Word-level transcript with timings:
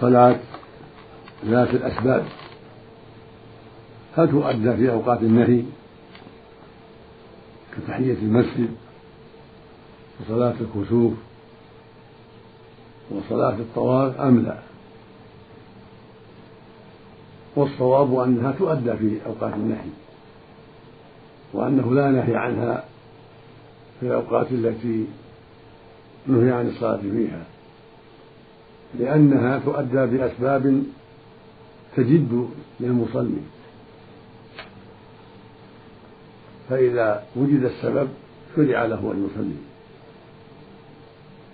الصلاة 0.00 0.36
ذات 1.44 1.70
الأسباب. 1.70 2.24
هل 4.16 4.30
تؤدى 4.30 4.76
في 4.76 4.90
أوقات 4.90 5.22
النهي 5.22 5.62
كتحية 7.76 8.14
المسجد 8.14 8.68
وصلاة 10.20 10.54
الكسوف 10.60 11.12
وصلاة 13.10 13.54
الطواف 13.54 14.20
أم 14.20 14.42
لا؟ 14.42 14.58
والصواب 17.56 18.18
أنها 18.18 18.52
تؤدى 18.52 18.96
في 18.96 19.18
أوقات 19.26 19.54
النهي 19.54 19.90
وأنه 21.52 21.94
لا 21.94 22.10
نهي 22.10 22.36
عنها 22.36 22.84
في 24.00 24.06
الأوقات 24.06 24.52
التي 24.52 25.06
نهي 26.26 26.52
عن 26.52 26.68
الصلاة 26.68 26.96
فيها. 26.96 27.44
لأنها 28.98 29.58
تؤدى 29.58 30.06
بأسباب 30.06 30.82
تجد 31.96 32.48
للمصلي 32.80 33.40
فإذا 36.68 37.24
وجد 37.36 37.64
السبب 37.64 38.08
شرع 38.56 38.84
له 38.84 39.12
أن 39.12 39.28
يصلي. 39.30 39.54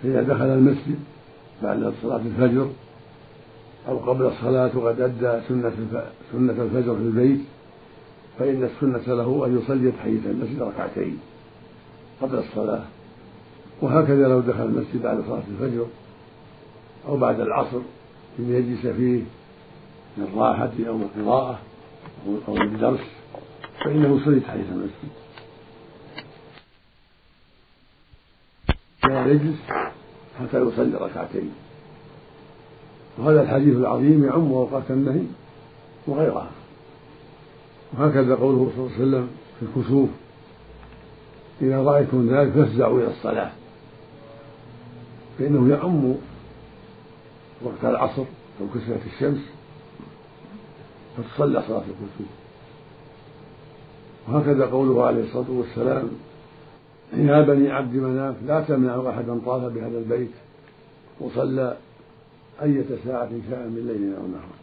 فإذا 0.02 0.22
دخل 0.22 0.44
المسجد 0.44 0.98
بعد 1.62 1.92
صلاة 2.02 2.16
الفجر 2.16 2.70
أو 3.88 3.98
قبل 3.98 4.26
الصلاة 4.26 4.78
وقد 4.78 5.00
أدى 5.00 5.40
سنة 5.48 5.72
سنة 6.32 6.62
الفجر 6.62 6.94
في 6.94 7.02
البيت 7.02 7.40
فإن 8.38 8.64
السنة 8.64 9.14
له 9.14 9.46
أن 9.46 9.58
يصلي 9.58 9.90
تحية 9.90 10.30
المسجد 10.30 10.62
ركعتين 10.62 11.18
قبل 12.22 12.38
الصلاة. 12.38 12.82
وهكذا 13.82 14.28
لو 14.28 14.40
دخل 14.40 14.62
المسجد 14.62 15.02
بعد 15.02 15.22
صلاة 15.26 15.42
الفجر 15.50 15.86
أو 17.06 17.16
بعد 17.16 17.40
العصر 17.40 17.80
ليجلس 18.38 18.86
فيه 18.86 19.22
للراحة 20.18 20.72
أو 20.88 20.96
القراءة 20.96 21.58
أو 22.48 22.56
الدرس 22.56 23.00
فإنه 23.84 24.16
يصلي 24.16 24.40
تحية 24.40 24.60
المسجد. 24.60 25.10
لا 29.04 29.26
يجلس 29.26 29.56
حتى 30.40 30.60
يصلي 30.60 30.96
ركعتين. 30.96 31.50
وهذا 33.18 33.42
الحديث 33.42 33.76
العظيم 33.76 34.24
يعم 34.24 34.52
أوقات 34.52 34.90
النهي 34.90 35.24
وغيرها. 36.06 36.50
وهكذا 37.98 38.34
قوله 38.34 38.72
صلى 38.76 38.84
الله 38.84 38.94
عليه 38.94 39.02
وسلم 39.02 39.28
في 39.60 39.66
الكسوف 39.66 40.08
إذا 41.62 41.82
رأيتم 41.82 42.34
ذلك 42.34 42.52
فافزعوا 42.52 43.00
إلى 43.00 43.10
الصلاة. 43.10 43.50
فإنه 45.38 45.74
يعم 45.74 46.14
وقت 47.62 47.84
العصر 47.84 48.24
لو 48.60 48.66
كسرت 48.74 49.06
الشمس 49.06 49.40
فتصلى 51.16 51.62
صلاة 51.68 51.78
الكسوف 51.78 52.28
وهكذا 54.28 54.66
قوله 54.66 55.06
عليه 55.06 55.24
الصلاة 55.24 55.50
والسلام 55.50 56.08
يا 57.16 57.40
بني 57.40 57.70
عبد 57.70 57.94
مناف 57.94 58.34
لا 58.46 58.60
تمنعوا 58.60 59.10
أحدا 59.10 59.40
طاف 59.46 59.62
بهذا 59.62 59.98
البيت 59.98 60.30
وصلى 61.20 61.76
أية 62.62 62.84
ساعة 63.04 63.30
شاء 63.50 63.58
من 63.58 63.86
ليل 63.86 64.14
أو 64.14 64.26
نهار. 64.26 64.56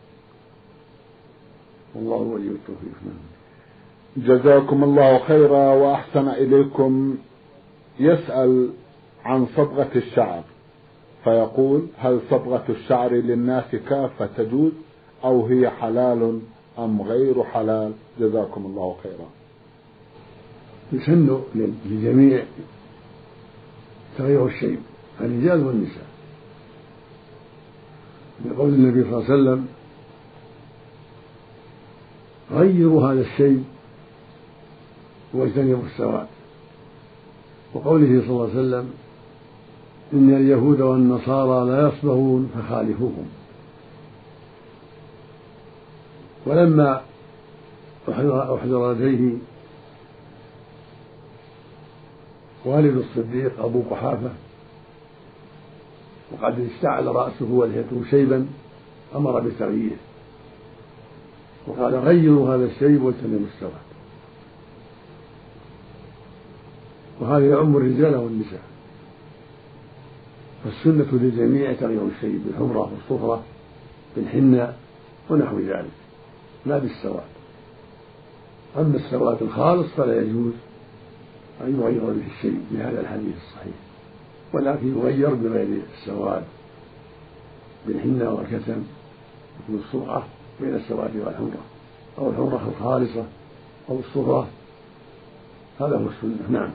والله 1.96 2.34
ولي 2.34 2.48
التوفيق. 2.48 2.94
جزاكم 4.18 4.84
الله 4.84 5.20
خيرا 5.20 5.74
وأحسن 5.74 6.28
إليكم. 6.28 7.18
يسأل 8.00 8.70
عن 9.26 9.48
صبغة 9.56 9.90
الشعر. 9.96 10.44
فيقول 11.24 11.88
هل 11.98 12.20
صبغة 12.30 12.66
الشعر 12.70 13.14
للناس 13.14 13.76
كافة 13.76 14.26
تجوز 14.26 14.72
أو 15.24 15.46
هي 15.46 15.70
حلال 15.70 16.40
أم 16.80 17.02
غير 17.02 17.44
حلال؟ 17.44 17.92
جزاكم 18.20 18.66
الله 18.66 18.96
خيرا. 19.04 19.30
يسن 20.92 21.42
للجميع 21.56 22.44
تغيير 24.18 24.46
الشيب 24.46 24.80
الرجال 25.22 25.68
والنساء. 25.68 26.08
لقول 28.46 28.70
النبي 28.70 29.04
صلى 29.04 29.12
الله 29.12 29.24
عليه 29.24 29.34
وسلم 29.34 29.68
غيروا 32.52 33.12
هذا 33.12 33.22
الشيء 33.22 33.64
واجتنبوا 35.34 35.86
السواد. 35.86 36.28
وقوله 37.74 38.22
صلى 38.22 38.30
الله 38.30 38.50
عليه 38.50 38.54
وسلم 38.54 38.94
إن 40.14 40.36
اليهود 40.36 40.82
والنصارى 40.82 41.70
لا 41.70 41.88
يصبغون 41.88 42.52
فخالفوهم. 42.56 43.26
ولما 46.46 47.02
أحضر 48.10 48.94
لديه 48.94 49.34
والد 52.66 52.98
الصديق 52.98 53.64
أبو 53.64 53.82
قحافة 53.92 54.30
وقد 56.32 56.60
اشتعل 56.60 57.06
رأسه 57.06 57.46
ولحيته 57.52 58.04
شيبا 58.10 58.48
أمر 59.16 59.40
بتغييره. 59.40 59.98
وقال 61.68 61.96
غيروا 61.96 62.56
هذا 62.56 62.66
الشيب 62.66 63.04
واجتنبوا 63.04 63.48
السواد. 63.56 63.84
وهذا 67.20 67.50
يعم 67.50 67.78
الرجال 67.78 68.16
والنساء. 68.16 68.73
فالسنة 70.64 71.08
للجميع 71.12 71.74
تغيير 71.74 72.08
الشيب 72.08 72.42
بالحمرة 72.46 72.92
والصفرة 72.94 73.44
بالحنة 74.16 74.74
ونحو 75.30 75.60
ذلك 75.60 75.92
لا 76.66 76.78
بالسواد. 76.78 77.24
أما 78.78 78.96
السواد 78.96 79.44
الخالص 79.44 79.88
فلا 79.88 80.22
يجوز 80.22 80.54
أن 81.62 81.80
يغير 81.80 82.04
به 82.04 82.28
الشيء 82.38 82.62
بهذا 82.72 83.02
الحديث 83.02 83.36
الصحيح 83.36 83.76
ولكن 84.54 84.98
يغير 84.98 85.34
بغير 85.34 85.82
السواد 85.94 86.44
بالحنة 87.88 88.30
والكتم 88.30 88.84
والصبغة 89.70 90.28
بين 90.62 90.76
السواد 90.76 91.16
والحمرة 91.16 91.62
أو 92.18 92.30
الحمرة 92.30 92.70
الخالصة 92.70 93.26
أو 93.90 94.00
الصفرة 94.00 94.48
هذا 95.80 95.98
هو 95.98 96.08
السنة. 96.08 96.50
نعم. 96.50 96.70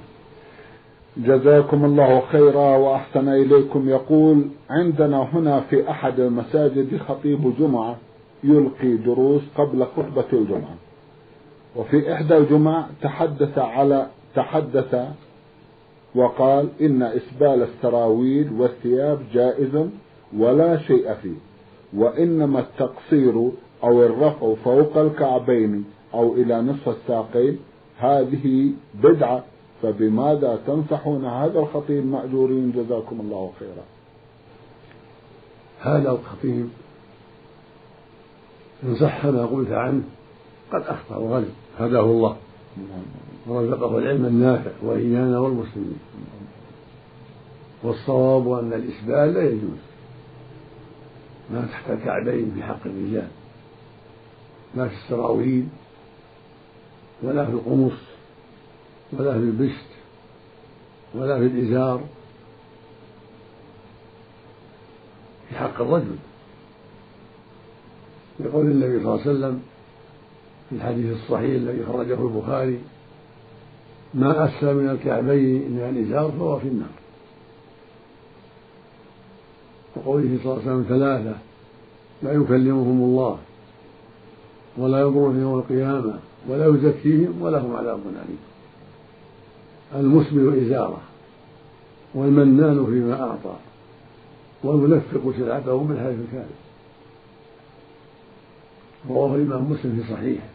جزاكم 1.19 1.85
الله 1.85 2.21
خيرا 2.21 2.77
وأحسن 2.77 3.29
إليكم. 3.29 3.89
يقول 3.89 4.45
عندنا 4.71 5.23
هنا 5.35 5.61
في 5.61 5.91
أحد 5.91 6.21
المساجد 6.21 6.97
خطيب 7.09 7.55
جمعة 7.59 7.97
يلقي 8.45 8.97
دروس 8.97 9.43
قبل 9.57 9.85
خطبة 9.85 10.25
الجمعة. 10.33 10.77
وفي 11.77 12.13
إحدى 12.13 12.37
الجمع 12.37 12.87
تحدث 13.03 13.59
على 13.59 14.07
تحدث 14.35 15.09
وقال 16.15 16.69
إن 16.81 17.03
إسبال 17.03 17.63
السراويل 17.63 18.53
والثياب 18.59 19.19
جائز 19.35 19.87
ولا 20.39 20.79
شيء 20.79 21.15
فيه 21.23 21.37
وإنما 21.97 22.61
التقصير 22.61 23.51
أو 23.85 24.03
الرفع 24.03 24.55
فوق 24.65 24.97
الكعبين 24.97 25.85
أو 26.15 26.35
إلى 26.35 26.63
نصف 26.63 26.89
الساقين. 26.89 27.59
هذه 27.99 28.71
بدعة 28.95 29.45
فبماذا 29.83 30.59
تنصحون 30.67 31.25
هذا 31.25 31.59
الخطيب 31.59 32.07
مأجورين 32.07 32.73
جزاكم 32.73 33.21
الله 33.21 33.53
خيرا. 33.59 33.85
هذا 35.81 36.11
الخطيب 36.11 36.69
إن 38.83 38.97
صح 38.97 39.27
ما 39.27 39.47
قلت 39.47 39.71
عنه 39.71 40.03
قد 40.73 40.83
أخطأ 40.83 41.17
وغلب. 41.17 41.53
هداه 41.79 42.05
الله. 42.05 42.37
ورزقه 43.47 43.99
العلم 43.99 44.27
النافع 44.27 44.71
وإيانا 44.83 45.39
والمسلمين. 45.39 45.99
والصواب 47.83 48.53
أن 48.53 48.73
الإسبال 48.73 49.35
لا 49.35 49.43
يجوز. 49.43 49.79
ما 51.51 51.67
تحت 51.73 51.91
الكعبين 51.91 52.53
في 52.55 52.63
حق 52.63 52.87
الرجال. 52.87 53.29
لا 54.75 54.89
في 54.89 54.95
السراويل 54.95 55.69
ولا 57.23 57.47
في 57.47 57.53
القمص. 57.53 58.08
ولا 59.13 59.33
في 59.33 59.39
البشت 59.39 59.89
ولا 61.15 61.39
في 61.39 61.47
الإزار 61.47 62.01
في 65.49 65.55
حق 65.55 65.81
الرجل. 65.81 66.17
يقول 68.41 68.67
النبي 68.67 69.03
صلى 69.03 69.15
الله 69.15 69.21
عليه 69.21 69.31
وسلم 69.31 69.63
في 70.69 70.77
الحديث 70.77 71.17
الصحيح 71.17 71.51
الذي 71.51 71.87
خرجه 71.87 72.23
البخاري 72.27 72.81
ما 74.15 74.45
أسفل 74.45 74.75
من 74.75 74.91
الكعبين 74.91 75.71
من 75.71 75.81
الإزار 75.81 76.31
فهو 76.31 76.59
في 76.59 76.69
النار. 76.69 76.89
وقوله 79.97 80.39
صلى 80.43 80.53
الله 80.53 80.63
عليه 80.63 80.73
وسلم 80.73 80.85
ثلاثة 80.89 81.39
لا 82.23 82.33
يكلمهم 82.33 83.03
الله 83.03 83.39
ولا 84.79 85.01
ينظرون 85.01 85.41
يوم 85.41 85.59
القيامة 85.59 86.19
ولا 86.49 86.67
يزكيهم 86.67 87.43
ولهم 87.43 87.77
عذاب 87.77 88.01
أليم. 88.07 88.39
المسبل 89.95 90.67
إزارة 90.67 91.01
والمنان 92.15 92.87
فيما 92.87 93.23
أعطى 93.23 93.57
والمنفق 94.65 95.33
سلعته 95.37 95.79
بالحلف 95.79 96.17
الكاذب 96.21 96.57
رواه 99.09 99.35
الإمام 99.35 99.71
مسلم 99.73 100.03
في 100.03 100.15
صحيحه. 100.15 100.47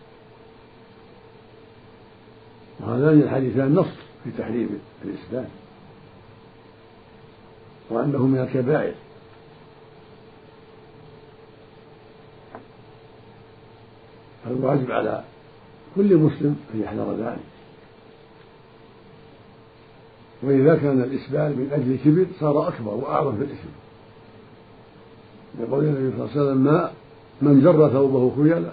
وهذان 2.80 3.22
الحديثان 3.22 3.76
نص 3.76 3.88
في 4.24 4.32
تحريم 4.38 4.80
الإسبال 5.06 5.48
وأنه 7.90 8.28
من 8.28 8.40
الكبائر. 8.40 8.94
فالواجب 14.46 14.92
على 14.92 15.24
كل 15.96 16.18
مسلم 16.18 16.56
أن 16.74 16.82
يحذر 16.82 17.16
ذلك. 17.16 17.53
وإذا 20.44 20.76
كان 20.76 21.02
الإسبال 21.02 21.58
من 21.58 21.70
أجل 21.72 21.98
كبر 22.06 22.26
صار 22.40 22.68
أكبر 22.68 22.94
وأعظم 22.94 23.38
في 23.38 23.44
الإثم 23.44 23.70
يقول 25.60 25.84
النبي 25.84 26.18
صلى 26.18 26.26
الله 26.26 26.32
عليه 26.32 26.42
وسلم 26.42 26.64
ما 26.64 26.92
من 27.42 27.62
جر 27.62 27.90
ثوبه 27.90 28.32
خيلا 28.36 28.72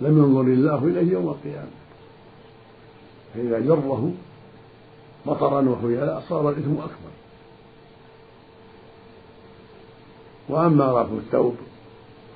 لم 0.00 0.18
ينظر 0.18 0.40
الله 0.40 0.84
إليه 0.84 1.12
يوم 1.12 1.28
القيامة. 1.28 1.70
فإذا 3.34 3.58
جره 3.58 4.12
بطرا 5.26 5.68
وخيلا 5.68 6.20
صار 6.28 6.48
الإثم 6.48 6.72
أكبر. 6.72 7.10
وأما 10.48 11.02
رفع 11.02 11.12
الثوب 11.12 11.54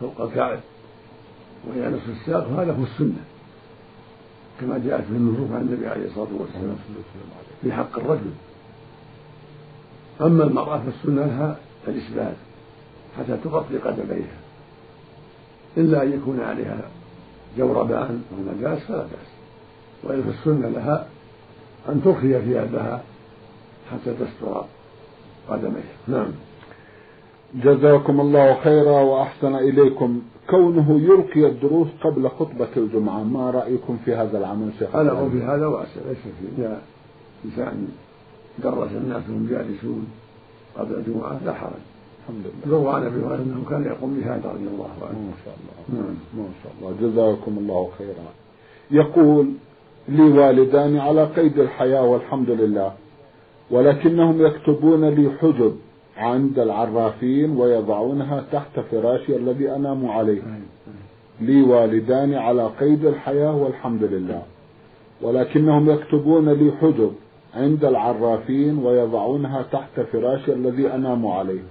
فوق 0.01 0.21
الكعب 0.21 0.61
وهي 1.69 1.89
نصف 1.89 2.09
الساق 2.09 2.49
فهذا 2.49 2.73
هو 2.73 2.83
السنة. 2.83 3.25
كما 4.61 4.79
جاءت 4.79 5.05
في 5.05 5.11
النصوص 5.11 5.51
عن 5.51 5.61
النبي 5.61 5.87
عليه 5.87 6.07
الصلاة 6.07 6.29
والسلام. 6.39 6.77
في 7.63 7.73
حق 7.73 7.99
الرجل. 7.99 8.31
أما 10.21 10.45
المرأة 10.45 10.79
فالسنة 10.79 11.27
لها 11.27 11.57
الإسبال 11.89 12.33
حتى 13.19 13.37
تغطي 13.45 13.79
قدميها. 13.79 14.37
إلا 15.77 16.03
أن 16.03 16.13
يكون 16.13 16.41
عليها 16.41 16.81
جوربان 17.59 18.23
أو 18.33 18.55
نجاس 18.55 18.79
فلا 18.79 18.99
بأس. 18.99 19.31
وإلا 20.03 20.23
فالسنة 20.23 20.69
لها 20.69 21.07
أن 21.89 22.03
ترخي 22.05 22.41
ثيابها 22.41 23.03
حتى 23.93 24.15
تستر 24.15 24.65
قدميها. 25.49 25.95
نعم. 26.09 26.33
جزاكم 27.55 28.21
الله 28.21 28.55
خيرا 28.55 29.01
وأحسن 29.01 29.55
إليكم. 29.55 30.21
كونه 30.51 31.01
يلقي 31.01 31.47
الدروس 31.47 31.89
قبل 32.01 32.29
خطبة 32.29 32.69
الجمعة 32.77 33.23
ما 33.23 33.51
رأيكم 33.51 33.97
في 34.05 34.15
هذا 34.15 34.39
العمل 34.39 34.71
شيخ؟ 34.79 34.97
أنا 34.97 35.29
في 35.29 35.43
هذا 35.43 35.67
واسع 35.67 36.01
ليس 36.09 36.19
في 36.19 36.63
إذا 36.63 36.83
إنسان 37.45 37.89
درس 38.59 38.93
الناس 38.93 39.23
وهم 39.29 39.47
جالسون 39.51 40.07
قبل 40.79 40.95
الجمعة 40.95 41.41
لا 41.45 41.53
حرج. 41.53 41.71
الحمد 42.21 42.45
لله. 42.67 42.79
روى 42.79 42.95
عن 42.95 43.07
أبي 43.07 43.17
هريرة 43.17 43.43
أنه 43.43 43.65
كان 43.71 43.85
يقوم 43.85 44.21
بهذا 44.21 44.51
رضي 44.55 44.69
الله 44.69 44.91
عنه. 45.03 45.19
ما 45.19 45.33
شاء 45.45 45.55
الله. 45.55 46.03
نعم. 46.03 46.15
ما 46.37 46.49
شاء 46.63 46.73
الله. 46.81 47.11
جزاكم 47.11 47.59
الله 47.59 47.89
خيرا. 47.99 48.29
يقول 48.91 49.47
لي 50.09 50.23
والدان 50.23 50.99
على 50.99 51.25
قيد 51.25 51.59
الحياة 51.59 52.03
والحمد 52.03 52.51
لله 52.51 52.93
ولكنهم 53.71 54.47
يكتبون 54.47 55.05
لي 55.05 55.31
حجب. 55.39 55.77
عند 56.17 56.59
العرافين 56.59 57.57
ويضعونها 57.57 58.45
تحت 58.53 58.81
فراشي 58.91 59.37
الذي 59.37 59.71
أنام 59.71 60.07
عليه. 60.07 60.43
لي 61.41 61.63
والدان 61.63 62.35
على 62.35 62.71
قيد 62.81 63.05
الحياة 63.07 63.57
والحمد 63.57 64.03
لله. 64.05 64.43
ولكنهم 65.23 65.91
يكتبون 65.91 66.49
لي 66.49 66.73
حجب 66.81 67.13
عند 67.55 67.85
العرافين 67.85 68.79
ويضعونها 68.79 69.63
تحت 69.73 70.01
فراشي 70.01 70.53
الذي 70.53 70.95
أنام 70.95 71.27
عليه. 71.27 71.63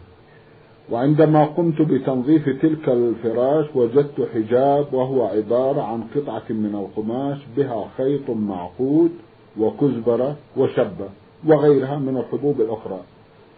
وعندما 0.91 1.45
قمت 1.45 1.81
بتنظيف 1.81 2.49
تلك 2.49 2.89
الفراش 2.89 3.65
وجدت 3.75 4.27
حجاب 4.33 4.93
وهو 4.93 5.23
عبارة 5.25 5.81
عن 5.81 6.03
قطعة 6.15 6.43
من 6.49 6.75
القماش 6.75 7.37
بها 7.57 7.89
خيط 7.97 8.29
معقود 8.29 9.11
وكزبرة 9.59 10.35
وشبة 10.57 11.09
وغيرها 11.47 11.97
من 11.97 12.17
الحبوب 12.17 12.61
الأخرى. 12.61 12.99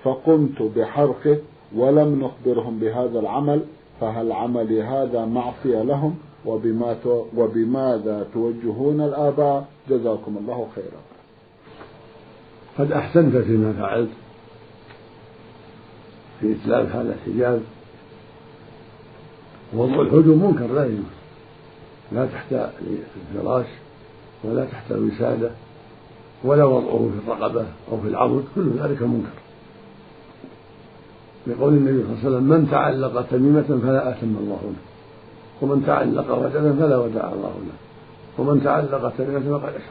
فقمت 0.05 0.61
بحرقه 0.61 1.37
ولم 1.75 2.21
نخبرهم 2.23 2.79
بهذا 2.79 3.19
العمل 3.19 3.61
فهل 4.01 4.31
عملي 4.31 4.83
هذا 4.83 5.25
معصية 5.25 5.81
لهم؟ 5.81 6.15
وبما 6.45 6.97
وبماذا 7.37 8.27
توجهون 8.33 9.01
الآباء؟ 9.01 9.67
جزاكم 9.89 10.37
الله 10.37 10.67
خيرا. 10.75 11.01
قد 12.77 12.91
أحسنت 12.91 13.37
فيما 13.37 13.73
فعلت. 13.73 14.09
في 16.39 16.51
إتلاف 16.51 16.95
هذا 16.95 17.13
الحجاب 17.13 17.61
وضع 19.73 20.01
الحجب 20.01 20.43
منكر 20.43 20.73
لا 20.73 20.85
يجوز. 20.85 21.15
لا 22.11 22.25
تحت 22.25 22.53
الفراش 23.33 23.65
ولا 24.43 24.65
تحت 24.65 24.91
الوسادة 24.91 25.51
ولا 26.43 26.65
وضعه 26.65 27.09
في 27.09 27.31
الرقبة 27.31 27.65
أو 27.91 28.01
في 28.01 28.07
العضد 28.07 28.43
كل 28.55 28.69
ذلك 28.69 29.01
منكر. 29.01 29.44
لقول 31.47 31.73
النبي 31.73 32.03
صلى 32.03 32.11
الله 32.11 32.19
عليه 32.19 32.27
وسلم 32.27 32.43
من 32.43 32.67
تعلق 32.71 33.25
تميمة 33.31 33.79
فلا 33.83 34.09
أتم 34.09 34.35
الله 34.39 34.59
له 34.63 34.81
ومن 35.61 35.85
تعلق 35.85 36.31
وجدا 36.37 36.73
فلا 36.73 36.97
ودع 36.97 37.33
الله 37.33 37.53
له 37.67 37.75
ومن 38.37 38.63
تعلق 38.63 39.13
تميمة 39.17 39.59
فقد 39.59 39.69
أشرك. 39.69 39.81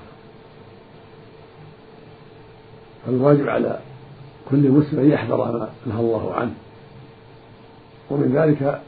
فالواجب 3.07 3.49
على 3.49 3.79
كل 4.51 4.71
مسلم 4.71 5.01
أن 5.01 5.11
يحذر 5.11 5.37
ما 5.37 5.69
نهى 5.87 6.01
الله 6.01 6.35
عنه. 6.35 6.55
ومن 8.11 8.33
ذلك 8.33 8.81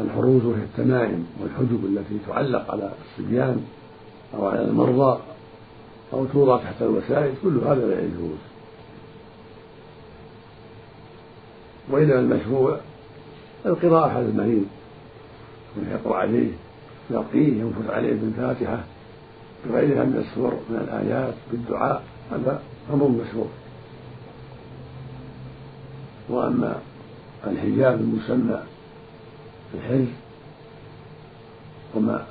الحروز 0.00 0.44
وهي 0.44 0.62
التمائم 0.62 1.26
والحجب 1.42 1.84
التي 1.84 2.18
تعلق 2.26 2.70
على 2.70 2.90
الصبيان 3.04 3.64
أو 4.34 4.46
على 4.46 4.64
المرضى 4.64 5.18
أو 6.12 6.24
توضع 6.24 6.56
تحت 6.56 6.82
الوسائد 6.82 7.34
كل 7.42 7.58
هذا 7.58 7.86
لا 7.86 8.00
يجوز. 8.00 8.53
وإنما 11.90 12.18
المشروع 12.18 12.78
القراءة 13.66 14.08
على 14.08 14.24
المريض 14.24 14.64
يقرأ 15.92 16.16
عليه 16.16 16.50
يرقيه 17.10 17.60
ينفث 17.60 17.90
عليه 17.90 18.12
بالفاتحة 18.12 18.84
بغيرها 19.66 20.04
من 20.04 20.24
السور 20.28 20.52
من 20.70 20.76
الآيات 20.76 21.34
بالدعاء 21.52 22.02
هذا 22.32 22.62
أمر 22.92 23.08
مشروع 23.08 23.46
وأما 26.28 26.78
الحجاب 27.46 28.00
المسمى 28.00 28.62
الحج 29.74 30.06
وما 31.94 32.26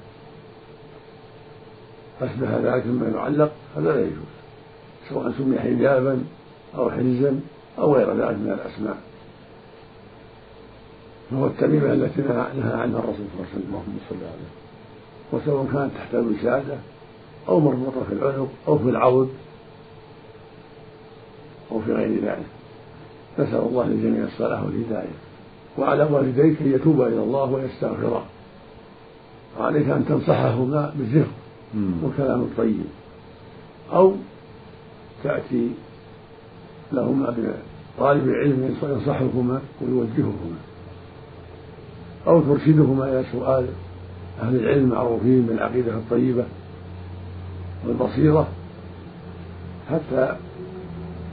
أشبه 2.21 2.57
ذلك 2.57 2.85
مما 2.85 3.09
يعلق 3.15 3.51
هذا 3.77 3.93
لا 3.93 3.99
يجوز 3.99 4.33
سواء 5.09 5.33
سمي 5.37 5.59
حجابا 5.59 6.23
أو 6.75 6.91
حجزا 6.91 7.39
أو 7.79 7.95
غير 7.95 8.09
ذلك 8.09 8.37
من 8.37 8.51
الأسماء. 8.51 8.97
فهو 11.33 11.45
التميمة 11.45 11.93
التي 11.93 12.21
نهى 12.21 12.73
عنها 12.73 12.99
الرسول 12.99 13.15
صلى 13.15 13.33
الله 13.35 13.45
عليه 13.45 13.53
وسلم 13.53 13.67
اللهم 13.69 13.97
صل 14.09 14.15
عليه 14.15 14.51
وسواء 15.33 15.65
كانت 15.73 15.91
تحت 15.95 16.15
الوسادة 16.15 16.75
أو 17.49 17.59
مربوطة 17.59 18.03
في 18.09 18.13
العنق 18.13 18.49
أو 18.67 18.77
في 18.77 18.89
العضد 18.89 19.29
أو 21.71 21.79
في 21.79 21.93
غير 21.93 22.23
ذلك. 22.23 22.45
نسأل 23.39 23.59
الله 23.69 23.87
للجميع 23.87 24.23
الصلاح 24.23 24.63
والهداية. 24.63 25.15
وعلى 25.77 26.03
والديك 26.03 26.61
أن 26.61 26.71
يتوبا 26.71 27.07
إلى 27.07 27.23
الله 27.23 27.51
ويستغفرا 27.51 28.25
وعليك 29.59 29.89
أن 29.89 30.05
تنصحهما 30.05 30.93
بالزفر 30.95 31.31
والكلام 32.03 32.41
الطيب. 32.41 32.85
أو 33.93 34.13
تأتي 35.23 35.69
لهما 36.91 37.35
بطالب 37.97 38.29
علم 38.29 38.75
ينصحهما 38.83 39.61
ويوجههما. 39.81 40.72
أو 42.27 42.41
ترشدهما 42.41 43.09
إلى 43.09 43.23
سؤال 43.31 43.65
أهل 44.41 44.55
العلم 44.55 44.83
المعروفين 44.83 45.41
بالعقيدة 45.41 45.91
الطيبة 45.93 46.43
والبصيرة 47.87 48.47
حتى 49.91 50.35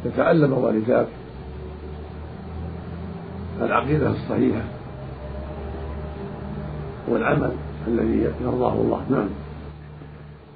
يتعلم 0.05 0.53
والداك 0.53 1.07
العقيدة 3.61 4.11
الصحيحة 4.11 4.63
والعمل 7.09 7.51
الذي 7.89 8.33
يرضاه 8.45 8.73
الله. 8.73 9.01
نعم. 9.11 9.29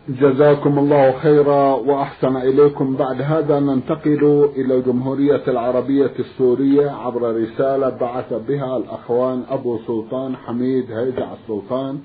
جزاكم 0.08 0.78
الله 0.78 1.12
خيرا 1.12 1.75
وأحسن 1.75 2.37
إليكم 2.37 2.96
بعد 2.96 3.23
هذا 3.23 3.61
ننتقل 3.61 4.50
إلى 4.56 4.75
الجمهوريه 4.75 5.42
العربية 5.49 6.11
السورية 6.18 6.90
عبر 6.90 7.42
رسالة 7.42 7.88
بعث 7.88 8.32
بها 8.49 8.76
الأخوان 8.76 9.42
أبو 9.50 9.78
سلطان 9.87 10.37
حميد 10.37 10.92
هيدع 10.92 11.32
السلطان 11.32 11.99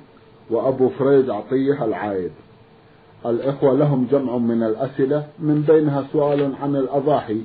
وأبو 0.50 0.90
فريد 0.90 1.30
عطية 1.30 1.86
العايد. 1.86 2.32
الإخوة 3.26 3.74
لهم 3.74 4.08
جمع 4.12 4.38
من 4.38 4.64
الأسئلة 4.64 5.28
من 5.40 5.62
بينها 5.62 6.06
سؤال 6.14 6.56
عن 6.62 6.76
الأضاحي 6.76 7.42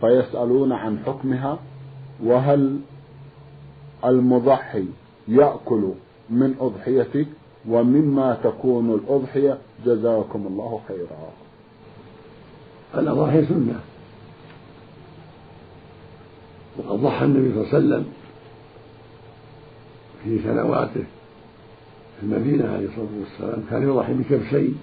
فيسألون 0.00 0.72
عن 0.72 0.98
حكمها 1.06 1.58
وهل 2.24 2.78
المضحي 4.04 4.84
يأكل 5.28 5.88
من 6.30 6.54
أضحيته 6.60 7.26
ومما 7.68 8.38
تكون 8.44 8.94
الأضحية 8.94 9.58
جزاكم 9.86 10.46
الله 10.46 10.80
خيرا. 10.88 11.30
الأضاحي 12.94 13.46
سنة. 13.46 13.80
وقد 16.78 17.00
ضحى 17.00 17.24
النبي 17.24 17.54
صلى 17.54 17.62
الله 17.62 17.74
عليه 17.74 17.78
وسلم 17.78 18.06
في 20.24 20.42
سنواته 20.42 21.04
في 22.20 22.22
المدينة 22.22 22.72
عليه 22.72 22.86
الصلاة 22.86 23.08
والسلام 23.20 23.64
كان 23.70 23.82
يضحي 23.82 24.12
بكبشين 24.12 24.78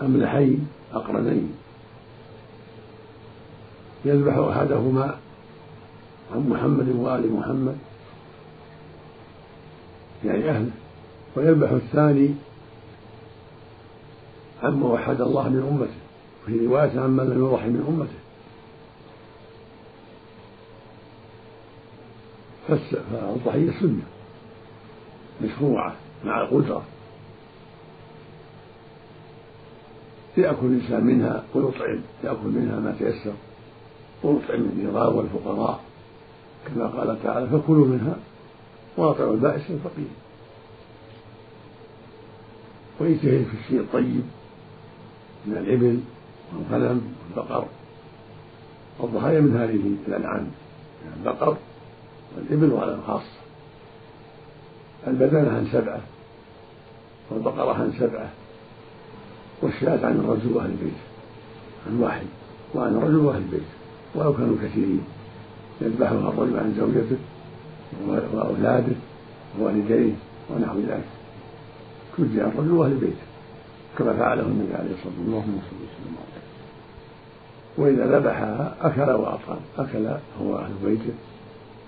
أملحين 0.00 0.68
أقرنين. 0.94 1.52
يذبح 4.04 4.36
أحدهما 4.36 5.16
عن 6.34 6.48
محمد 6.48 6.88
وآل 6.88 7.32
محمد. 7.32 7.76
يعني 10.24 10.50
أهله 10.50 10.70
ويذبح 11.36 11.70
الثاني 11.70 12.34
عما 14.62 14.86
وحد 14.86 15.20
الله 15.20 15.48
من 15.48 15.68
أمته 15.70 15.94
في 16.46 16.66
رواية 16.66 17.00
عمن 17.00 17.24
لم 17.24 17.44
يضحي 17.46 17.68
من 17.68 17.84
أمته. 17.88 18.22
فالضحية 22.68 23.80
سنة 23.80 24.02
مشروعة 25.42 25.94
مع 26.24 26.42
القدرة. 26.42 26.82
يأكل 30.36 30.66
الإنسان 30.66 31.04
منها 31.04 31.44
ويطعم 31.54 32.00
يأكل 32.24 32.48
منها 32.48 32.80
ما 32.80 32.94
تيسر 32.98 33.32
ويطعم 34.22 34.60
النظام 34.60 35.16
والفقراء 35.16 35.80
كما 36.66 36.86
قال 36.86 37.22
تعالى 37.22 37.46
فكلوا 37.46 37.86
منها 37.86 38.16
واطعوا 38.96 39.34
البائس 39.34 39.70
الفقير. 39.70 40.08
ويجتهد 43.00 43.44
في 43.44 43.56
الشيء 43.64 43.80
الطيب 43.80 44.22
من 45.46 45.56
الإبل 45.56 46.00
والغنم 46.54 47.14
والبقر. 47.36 47.66
الضحايا 49.04 49.40
من 49.40 49.56
هذه 49.56 49.80
الأنعام 50.08 50.50
البقر 51.16 51.56
والإبل 52.36 52.72
والغنم 52.72 53.00
خاصة 53.06 53.42
البدنة 55.06 55.50
عن 55.50 55.68
سبعة 55.72 56.00
والبقرة 57.30 57.74
عن 57.74 57.92
سبعة 57.98 58.30
والشاة 59.62 60.06
عن 60.06 60.20
الرجل 60.24 60.52
وأهل 60.52 60.70
البيت 60.70 61.00
عن 61.86 62.00
واحد 62.00 62.26
وعن 62.74 62.96
الرجل 62.96 63.16
وأهل 63.16 63.38
البيت 63.38 63.62
ولو 64.14 64.32
كانوا 64.32 64.56
كثيرين. 64.62 65.04
يذبحها 65.80 66.12
الرجل 66.12 66.56
عن 66.56 66.74
زوجته 66.78 67.16
وأولاده 68.08 68.94
ووالديه 69.60 70.12
ونحو 70.50 70.78
ذلك. 70.78 71.08
تجزي 72.18 72.40
عن 72.40 72.48
الرجل 72.48 72.72
وأهل 72.72 72.94
بيته 72.94 73.26
كما 73.98 74.12
فعله 74.12 74.42
النبي 74.42 74.74
عليه 74.74 74.90
الصلاة 74.90 75.12
والسلام 75.18 75.60
وإذا 77.76 78.18
ذبحها 78.18 78.74
أكل 78.80 79.10
وأطعم 79.12 79.58
أكل 79.78 80.06
هو 80.42 80.58
أهل 80.58 80.72
بيته 80.84 81.12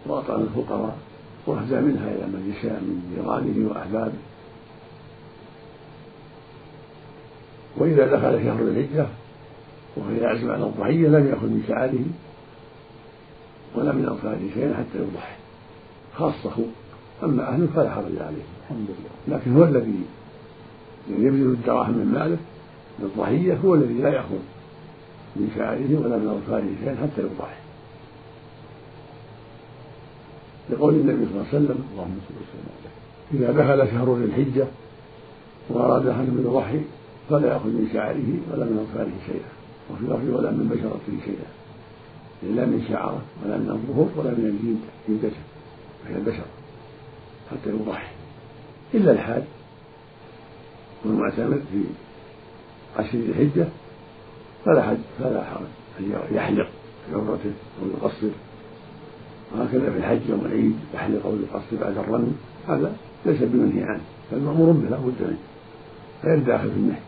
وأطعم 0.06 0.40
الفقراء 0.40 0.96
وأهدى 1.46 1.74
منها 1.74 2.08
إلى 2.08 2.26
من 2.26 2.54
يشاء 2.56 2.80
من 2.80 3.14
جيرانه 3.14 3.70
وأحبابه. 3.70 4.18
وإذا 7.76 8.06
دخل 8.06 8.44
شهر 8.44 8.62
الحجة 8.62 9.06
وهو 9.96 10.10
يعزم 10.10 10.50
على 10.50 10.64
الضحية 10.64 11.08
لم 11.08 11.28
يأخذ 11.28 11.46
من 11.46 11.64
شعره 11.68 12.04
ولا 13.74 13.92
من 13.92 14.04
أنصاره 14.04 14.40
شيئا 14.54 14.74
حتى 14.74 14.98
يضحي 14.98 15.34
خاصة 16.16 16.56
أما 17.22 17.48
أهله 17.48 17.68
فلا 17.74 17.90
حرج 17.90 18.18
عليه 18.20 18.44
الحمد 18.62 18.86
لله. 18.88 19.38
لكن 19.38 19.56
هو 19.56 19.64
الذي 19.64 20.02
يبذل 21.08 21.46
الدراهم 21.46 21.90
من 21.90 22.12
ماله 22.14 22.36
للضحية 23.00 23.58
هو 23.64 23.74
الذي 23.74 23.94
لا 23.94 24.08
يأخذ 24.08 24.38
من 25.36 25.50
شعره 25.56 26.00
ولا 26.00 26.16
من 26.16 26.28
أظفاره 26.28 26.68
شيئا 26.80 26.96
حتى 26.96 27.22
يضحي. 27.22 27.64
لقول 30.70 30.94
النبي 30.94 31.26
صلى 31.26 31.34
الله 31.34 31.46
عليه 31.52 31.64
وسلم 31.64 31.84
اللهم 31.92 32.18
صل 32.28 32.34
وسلم 32.34 32.68
عليه. 32.78 32.94
إذا 33.34 33.52
دخل 33.52 33.90
شهر 33.90 34.16
ذي 34.16 34.24
الحجة 34.24 34.66
وأراد 35.70 36.06
أحد 36.06 36.24
من 36.24 36.44
يضحي 36.50 36.80
فلا 37.30 37.48
يأخذ 37.48 37.68
من 37.68 37.88
شعره 37.92 38.30
ولا 38.52 38.64
من 38.64 38.86
أظفاره 38.86 39.12
شيئا 39.26 39.50
وفي 39.90 40.04
لفظ 40.04 40.38
ولا 40.38 40.50
من 40.50 40.68
بشرته 40.68 41.24
شيئا 41.24 41.48
لا 42.56 42.64
من 42.66 42.84
شعره 42.88 43.22
ولا 43.44 43.56
من 43.56 43.70
الظهور 43.70 44.08
ولا 44.16 44.30
من 44.30 44.46
الجلد 44.46 44.80
جلدته 45.08 45.40
وهي 46.04 46.16
البشر. 46.16 46.44
حتى 47.50 47.70
يضحي 47.70 48.06
إلا 48.94 49.12
الحاج 49.12 49.42
والمعتمر 51.04 51.58
في 51.72 51.84
عشر 52.98 53.18
ذي 53.18 53.30
الحجة 53.30 53.66
فلا 54.64 54.82
حج 54.82 54.96
فلا 55.18 55.44
حرج. 55.44 55.66
أن 56.00 56.12
يحلق 56.32 56.68
في 57.06 57.14
عمرته 57.14 57.52
أو 57.82 57.88
يقصر. 57.88 58.30
وهكذا 59.52 59.90
في 59.90 59.98
الحج 59.98 60.20
يوم 60.28 60.46
العيد 60.46 60.76
يحلق 60.94 61.26
أو 61.26 61.36
يقصر 61.36 61.76
بعد 61.80 61.98
الرمي. 61.98 62.32
هذا 62.68 62.96
ليس 63.26 63.42
بمنهي 63.42 63.84
عنه. 63.84 64.00
بل 64.32 64.40
مأمور 64.40 64.72
به 64.72 64.88
لا 64.88 64.96
بد 64.96 65.20
منه. 65.20 65.38
غير 66.24 66.38
داخل 66.38 66.70
في 66.70 66.76
النهي. 66.76 67.00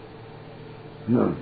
نعم. 1.09 1.33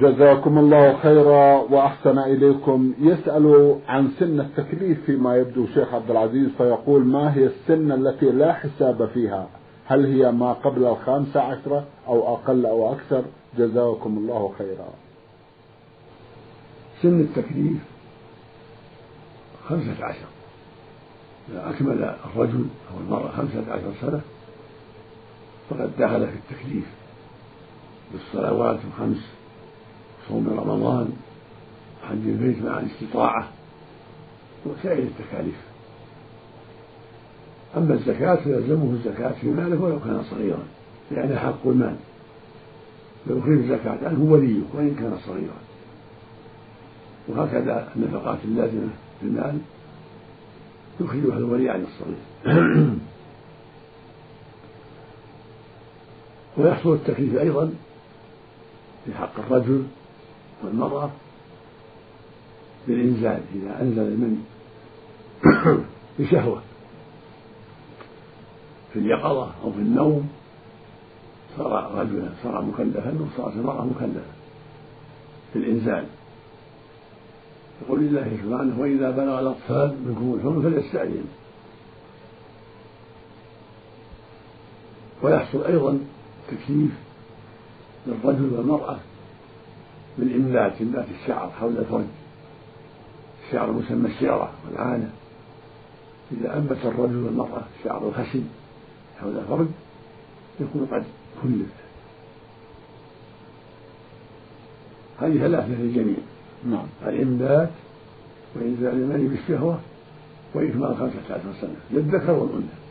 جزاكم 0.00 0.58
الله 0.58 0.96
خيرا 0.96 1.54
وأحسن 1.56 2.18
إليكم 2.18 2.92
يسأل 3.00 3.76
عن 3.88 4.10
سن 4.18 4.40
التكليف 4.40 5.04
فيما 5.06 5.36
يبدو 5.36 5.66
شيخ 5.66 5.94
عبد 5.94 6.10
العزيز 6.10 6.48
فيقول 6.58 7.04
ما 7.04 7.36
هي 7.36 7.46
السن 7.46 7.92
التي 7.92 8.26
لا 8.26 8.52
حساب 8.52 9.08
فيها؟ 9.14 9.48
هل 9.86 10.06
هي 10.06 10.32
ما 10.32 10.52
قبل 10.52 10.84
الخامسة 10.84 11.40
عشرة 11.40 11.84
أو 12.08 12.34
أقل 12.34 12.66
أو 12.66 12.92
أكثر؟ 12.92 13.22
جزاكم 13.58 14.18
الله 14.18 14.52
خيرا. 14.58 14.88
سن 17.02 17.20
التكليف 17.20 17.76
خمسة 19.68 20.04
عشر 20.04 20.26
إذا 21.48 21.70
أكمل 21.70 22.14
الرجل 22.34 22.64
أو 22.90 23.00
المرأة 23.00 23.28
خمسة 23.28 23.72
عشر 23.72 23.92
سنة 24.00 24.20
فقد 25.70 25.90
دخل 25.98 26.26
في 26.26 26.34
التكليف 26.34 26.84
بالصلوات 28.12 28.78
الخمس 28.88 29.41
صوم 30.32 30.48
رمضان 30.48 31.12
حج 32.02 32.26
البيت 32.26 32.64
مع 32.64 32.80
الاستطاعة 32.80 33.48
وسائر 34.66 35.02
التكاليف. 35.02 35.60
أما 37.76 37.94
الزكاة 37.94 38.34
فيلزمه 38.34 38.92
الزكاة 38.92 39.32
في 39.40 39.46
ماله 39.46 39.82
ولو 39.82 40.00
كان 40.00 40.22
صغيرا 40.30 40.62
لأن 41.10 41.38
حق 41.38 41.66
المال. 41.66 41.96
فيخرج 43.24 43.58
الزكاة 43.58 43.98
عنه 44.08 44.32
وليه 44.32 44.60
وإن 44.74 44.94
كان 44.94 45.18
صغيرا. 45.26 45.56
وهكذا 47.28 47.88
النفقات 47.96 48.38
اللازمة 48.44 48.88
في 49.20 49.26
المال 49.26 49.58
يخرجها 51.00 51.38
الولي 51.38 51.70
عن 51.70 51.84
الصغير. 51.84 52.18
ويحصل 56.58 56.94
التكليف 56.94 57.38
أيضا 57.38 57.72
في 59.04 59.14
حق 59.14 59.38
الرجل 59.38 59.86
والمرأة 60.64 61.10
بالإنزال 62.86 63.40
إذا 63.54 63.82
أنزل 63.82 64.02
المني 64.02 64.38
بشهوة 66.18 66.62
في 68.92 68.98
اليقظة 68.98 69.50
أو 69.64 69.72
في 69.72 69.78
النوم 69.78 70.28
صار 71.58 71.94
رجلا 71.94 72.28
صار 72.42 72.62
مكلفا 72.62 73.18
وصارت 73.20 73.56
المرأة 73.56 73.84
مكلفة 73.84 74.32
في 75.52 75.58
الإنزال. 75.58 76.06
يقول 77.82 78.00
الله 78.00 78.38
سبحانه 78.42 78.80
وإذا 78.80 79.10
بلغ 79.10 79.40
الأطفال 79.40 79.96
منكم 80.06 80.34
الحلم 80.34 80.62
فليستأذن 80.62 81.24
ويحصل 85.22 85.64
أيضا 85.64 85.98
تكليف 86.48 86.90
للرجل 88.06 88.54
والمرأة 88.54 88.98
بالإنبات 90.18 90.72
إنبات 90.80 91.06
الشعر 91.20 91.50
حول 91.60 91.78
الفرج 91.78 92.04
الشعر 93.46 93.72
مسمى 93.72 94.08
الشعرة 94.08 94.50
والعانة. 94.66 95.10
إذا 96.32 96.56
أنبت 96.56 96.78
الرجل 96.84 97.16
والمرأة 97.16 97.62
شعر 97.84 98.08
الخشن 98.08 98.44
حول 99.20 99.38
الفرج 99.38 99.66
يكون 100.60 100.88
قد 100.92 101.04
كلف. 101.42 101.72
هذه 105.20 105.38
ثلاثة 105.38 105.68
للجميع. 105.68 106.16
نعم. 106.64 106.86
الإنبات 107.06 107.70
وإنزال 108.56 108.92
المني 108.92 109.28
بالشهوة 109.28 109.78
وإكمال 110.54 110.96
خمسة 110.96 111.34
عشر 111.34 111.60
سنة. 111.60 111.76
للذكر 111.90 112.32
والأنثى. 112.32 112.82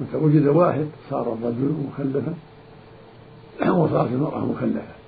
متى 0.00 0.16
وجد 0.16 0.46
واحد 0.46 0.86
صار 1.10 1.32
الرجل 1.32 1.74
مكلفا 1.88 2.34
وصارت 3.70 4.12
المرأة 4.12 4.44
مكلفة 4.46 4.99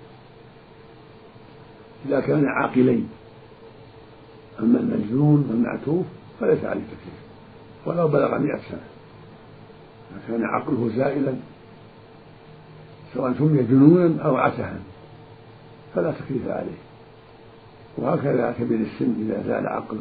إذا 2.07 2.21
كان 2.21 2.47
عاقلين. 2.47 3.09
أما 4.61 4.79
المجنون 4.81 5.47
والمعتوف 5.51 6.07
فليس 6.41 6.65
عليه 6.65 6.81
تكليف 6.81 7.23
ولو 7.87 8.09
بلغ 8.09 8.39
مئة 8.39 8.61
سنة. 8.69 8.87
كان 10.29 10.45
عقله 10.45 10.91
زائلا 10.97 11.35
سواء 13.15 13.35
سمي 13.39 13.63
جنونا 13.63 14.23
أو 14.23 14.37
عسها 14.37 14.79
فلا 15.95 16.13
تكليف 16.13 16.49
عليه. 16.49 16.79
وهكذا 17.97 18.55
كبير 18.59 18.79
السن 18.79 19.15
إذا 19.21 19.43
زال 19.47 19.67
عقله 19.67 20.01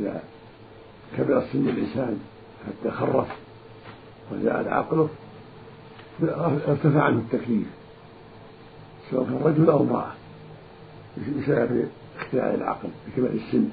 إذا 0.00 0.22
كبر 1.18 1.38
السن 1.38 1.68
الإنسان 1.68 2.20
حتى 2.66 2.90
خرف 2.90 3.28
وزال 4.32 4.68
عقله 4.68 5.08
ارتفع 6.68 7.02
عنه 7.02 7.18
التكليف 7.18 7.66
سواء 9.10 9.24
كان 9.24 9.40
رجل 9.44 9.70
أو 9.70 9.82
امرأة. 9.82 10.12
بسبب 11.18 11.88
اختلال 12.18 12.54
العقل 12.54 12.88
بكبر 13.06 13.30
السن. 13.30 13.68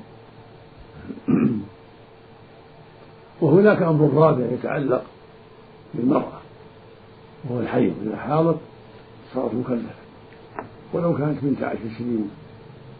وهناك 3.41 3.81
أمر 3.81 4.13
رابع 4.13 4.45
يتعلق 4.45 5.03
بالمرأة 5.93 6.39
وهو 7.49 7.59
الحيض. 7.59 7.93
إذا 8.05 8.17
حاضت 8.17 8.57
صارت 9.33 9.53
مكلفة 9.53 9.93
ولو 10.93 11.17
كانت 11.17 11.43
بنت 11.43 11.63
عشر 11.63 11.89
سنين 11.97 12.29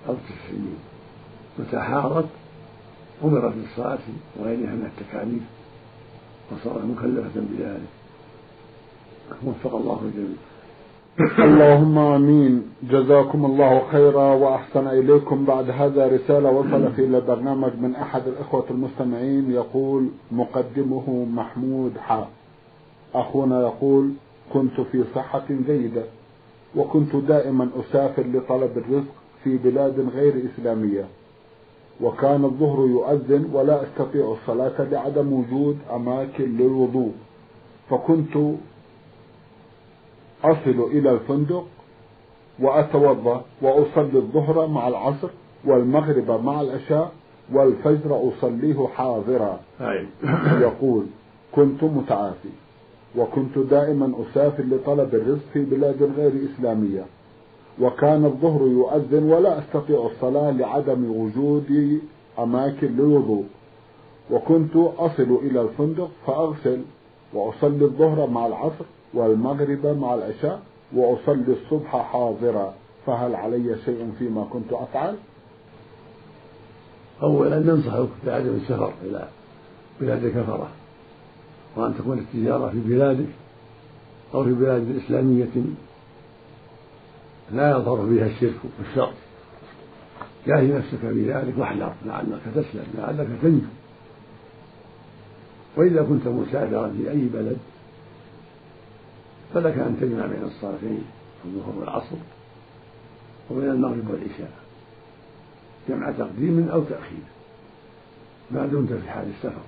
أو 0.10 0.14
تسع 0.14 0.50
سنين. 0.50 0.78
متى 1.60 1.80
حاضت 1.80 2.28
أمرت 3.24 3.54
بالصلاة 3.54 4.00
وغيرها 4.36 4.72
من 4.72 4.92
التكاليف 4.98 5.44
وصارت 6.52 6.86
مكلفة 6.86 7.30
بذلك. 7.36 7.88
وفق 9.44 9.76
الله 9.76 10.02
الجميع. 10.04 10.38
اللهم 11.20 11.98
آمين. 11.98 12.64
جزاكم 12.92 13.46
الله 13.46 13.82
خيرا 13.92 14.34
وأحسن 14.34 14.88
إليكم. 14.88 15.46
بعد 15.46 15.70
هذا 15.70 16.08
رسالة 16.08 16.50
وصلت 16.50 17.00
إلى 17.00 17.18
البرنامج 17.18 17.72
من 17.82 17.96
أحد 17.96 18.22
الإخوة 18.28 18.64
المستمعين. 18.72 19.52
يقول 19.52 20.08
مقدمه 20.32 21.26
محمود 21.34 21.98
حاء 21.98 22.30
أخونا 23.16 23.62
يقول 23.62 24.10
كنت 24.54 24.82
في 24.82 25.04
صحة 25.16 25.46
جيدة 25.68 26.04
وكنت 26.76 27.16
دائما 27.16 27.70
أسافر 27.80 28.24
لطلب 28.34 28.78
الرزق 28.78 29.14
في 29.44 29.58
بلاد 29.58 30.08
غير 30.16 30.34
إسلامية. 30.54 31.06
وكان 32.02 32.46
الظهر 32.46 32.88
يؤذن 32.88 33.50
ولا 33.54 33.84
أستطيع 33.84 34.36
الصلاة 34.42 34.84
لعدم 34.92 35.34
وجود 35.34 35.78
أماكن 35.96 36.58
للوضوء. 36.58 37.12
فكنت 37.90 38.38
أصل 40.44 40.90
إلى 40.92 41.12
الفندق 41.12 41.66
وأتوضأ 42.60 43.42
وأصلي 43.62 44.16
الظهر 44.20 44.68
مع 44.68 44.88
العصر 44.88 45.30
والمغرب 45.66 46.44
مع 46.46 46.62
العشاء 46.62 47.12
والفجر 47.54 48.30
أصليه 48.30 48.88
حاضرا. 48.88 49.60
يقول 50.62 51.06
كنت 51.56 51.84
متعافي 51.84 52.50
وكنت 53.18 53.58
دائما 53.58 54.14
أسافر 54.22 54.64
لطلب 54.64 55.16
الرزق 55.16 55.44
في 55.54 55.66
بلاد 55.66 56.04
غير 56.18 56.32
إسلامية. 56.46 57.06
وكان 57.82 58.26
الظهر 58.26 58.62
يؤذن 58.62 59.24
ولا 59.24 59.60
أستطيع 59.60 60.06
الصلاة 60.06 60.52
لعدم 60.52 61.12
وجود 61.12 62.00
أماكن 62.40 62.88
للوضوء. 62.88 63.46
وكنت 64.32 64.76
أصل 64.76 65.40
إلى 65.44 65.62
الفندق 65.62 66.10
فأغسل 66.28 66.82
وأصلي 67.34 67.86
الظهر 67.86 68.30
مع 68.30 68.48
العصر 68.48 68.86
والمغرب 69.14 69.86
مع 69.86 70.14
العشاء 70.14 70.62
وأصلي 70.94 71.56
الصبح 71.64 71.98
حاضرا. 71.98 72.74
فهل 73.06 73.36
علي 73.36 73.76
شيء 73.86 74.12
فيما 74.20 74.48
كنت 74.54 74.74
أفعل؟ 74.74 75.16
أولا 77.24 77.60
ننصحك 77.60 78.08
بعدم 78.26 78.56
السفر 78.56 78.94
إلى 79.04 79.28
بلاد 80.02 80.28
كفرة 80.28 80.70
وأن 81.76 81.98
تكون 81.98 82.20
التجارة 82.20 82.70
في 82.70 82.80
بلادك 82.80 83.30
أو 84.34 84.44
في 84.44 84.54
بلاد 84.54 85.02
إسلامية. 85.06 85.64
لا 87.52 87.70
يظهر 87.72 88.08
فيها 88.10 88.26
الشرك 88.26 88.60
والشر. 88.80 89.12
جاهد 90.48 90.72
نفسك 90.72 91.00
بذلك 91.04 91.54
واحذر 91.58 91.94
لعلك 92.06 92.42
تسلم 92.56 92.86
لعلك 92.98 93.28
تنجو. 93.42 93.68
وإذا 95.78 96.04
كنت 96.04 96.28
مسافرا 96.28 96.94
في 96.98 97.12
أي 97.12 97.22
بلد 97.34 97.58
فلك 99.54 99.78
أن 99.78 99.98
تجمع 100.02 100.26
بين 100.26 100.44
الصلاتين 100.44 101.04
الظهر 101.46 101.80
والعصر 101.80 102.16
وبين 103.52 103.70
المغرب 103.70 104.10
والعشاء. 104.10 104.52
جمع 105.90 106.12
تقديم 106.12 106.70
أو 106.70 106.84
تأخير. 106.84 107.24
ما 108.52 108.66
دمت 108.66 108.94
في 108.94 109.10
حال 109.10 109.28
السفر. 109.38 109.62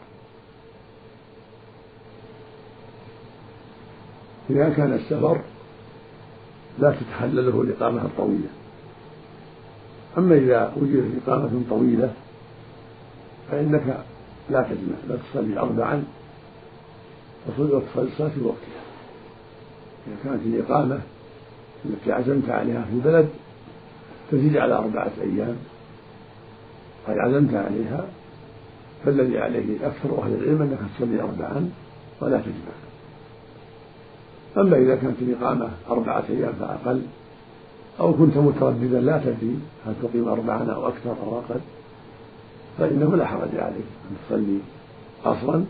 إذا 4.50 4.70
كان 4.70 4.94
السفر 4.94 5.42
لا 6.80 6.96
تتخلله 6.96 7.62
الإقامة 7.62 8.02
الطويلة. 8.02 8.50
أما 10.18 10.36
إذا 10.36 10.74
وجدت 10.78 11.28
إقامة 11.28 11.62
طويلة 11.70 12.13
فإنك 13.52 14.04
لا 14.50 14.62
تجمع 14.62 14.98
لا 15.08 15.15
تصلي 15.15 15.60
أربعا 15.60 16.04
وتصلي 17.48 17.84
الصلاة 17.98 18.30
في 18.30 18.42
وقتها. 18.42 18.88
إذا 20.07 20.15
كانت 20.23 20.41
الإقامة 20.45 20.99
التي 21.85 22.12
عزمت 22.12 22.49
عليها 22.49 22.81
في 22.81 22.93
البلد 22.93 23.29
تزيد 24.31 24.57
على 24.57 24.73
أربعة 24.73 25.12
أيام. 25.21 25.55
قد 27.07 27.17
عزمت 27.17 27.53
عليها 27.53 28.05
فالذي 29.05 29.39
عليه 29.39 29.88
أكثر 29.88 30.23
أهل 30.23 30.33
العلم 30.33 30.62
أنك 30.62 30.79
تصلي 30.97 31.21
أربعا 31.21 31.69
ولا 32.21 32.38
تجمع. 32.38 32.75
أما 34.57 34.77
إذا 34.77 34.95
كانت 34.95 35.15
الإقامة 35.21 35.69
أربعة 35.89 36.23
أيام 36.29 36.53
فأقل 36.59 37.01
أو 37.99 38.13
كنت 38.13 38.38
مترددا 38.38 38.99
لا 38.99 39.17
تدري 39.17 39.59
هل 39.85 39.93
تقيم 40.03 40.27
أربعا 40.27 40.71
أو 40.71 40.88
أكثر 40.88 41.15
أو 41.23 41.39
أقل 41.39 41.59
فإنه 42.77 43.15
لا 43.15 43.25
حرج 43.25 43.55
عليك 43.55 43.85
أن 44.12 44.17
تصلي 44.29 44.59
قصرا 45.25 45.65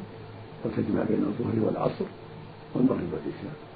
وتجمع 0.65 1.03
بين 1.03 1.25
الظهر 1.27 1.65
والعصر 1.65 2.05
والمغرب 2.75 3.07
والعشاء. 3.13 3.68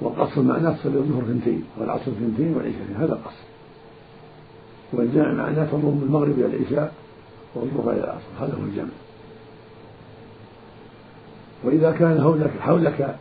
والقصر 0.00 0.42
معناه 0.42 0.72
تصلي 0.72 0.98
الظهر 0.98 1.22
اثنتين 1.22 1.64
والعصر 1.78 2.10
اثنتين 2.10 2.54
والعشاء 2.56 2.86
هذا 2.98 3.12
القصر. 3.12 3.44
والجمع 4.92 5.32
معناه 5.32 5.64
تضم 5.64 6.00
المغرب 6.02 6.38
إلى 6.38 6.46
العشاء 6.46 6.94
والظهر 7.54 7.92
إلى 7.92 8.04
العصر 8.04 8.44
هذا 8.44 8.54
هو 8.54 8.64
الجمع. 8.64 8.92
وإذا 11.64 11.92
كان 11.92 12.20
حولك 12.20 12.50
حولك 12.60 13.16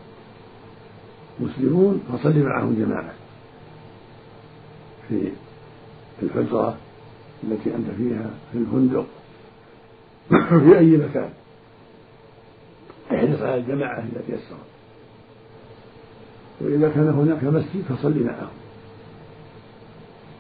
مسلمون 1.40 2.04
فصل 2.14 2.40
معهم 2.40 2.76
جماعة 2.80 3.14
في 5.10 5.32
الحجرة 6.24 6.78
التي 7.44 7.76
أنت 7.76 7.88
فيها 7.98 8.30
في 8.52 8.58
الفندق 8.58 9.06
في 10.30 10.78
أي 10.78 10.98
مكان. 10.98 11.30
احرص 13.12 13.42
على 13.42 13.56
الجماعة 13.56 14.00
اذا 14.00 14.22
تيسرت 14.28 14.79
وإذا 16.62 16.90
كان 16.90 17.08
هناك 17.08 17.44
مسجد 17.44 17.84
فصل 17.90 18.24
معهم 18.24 18.50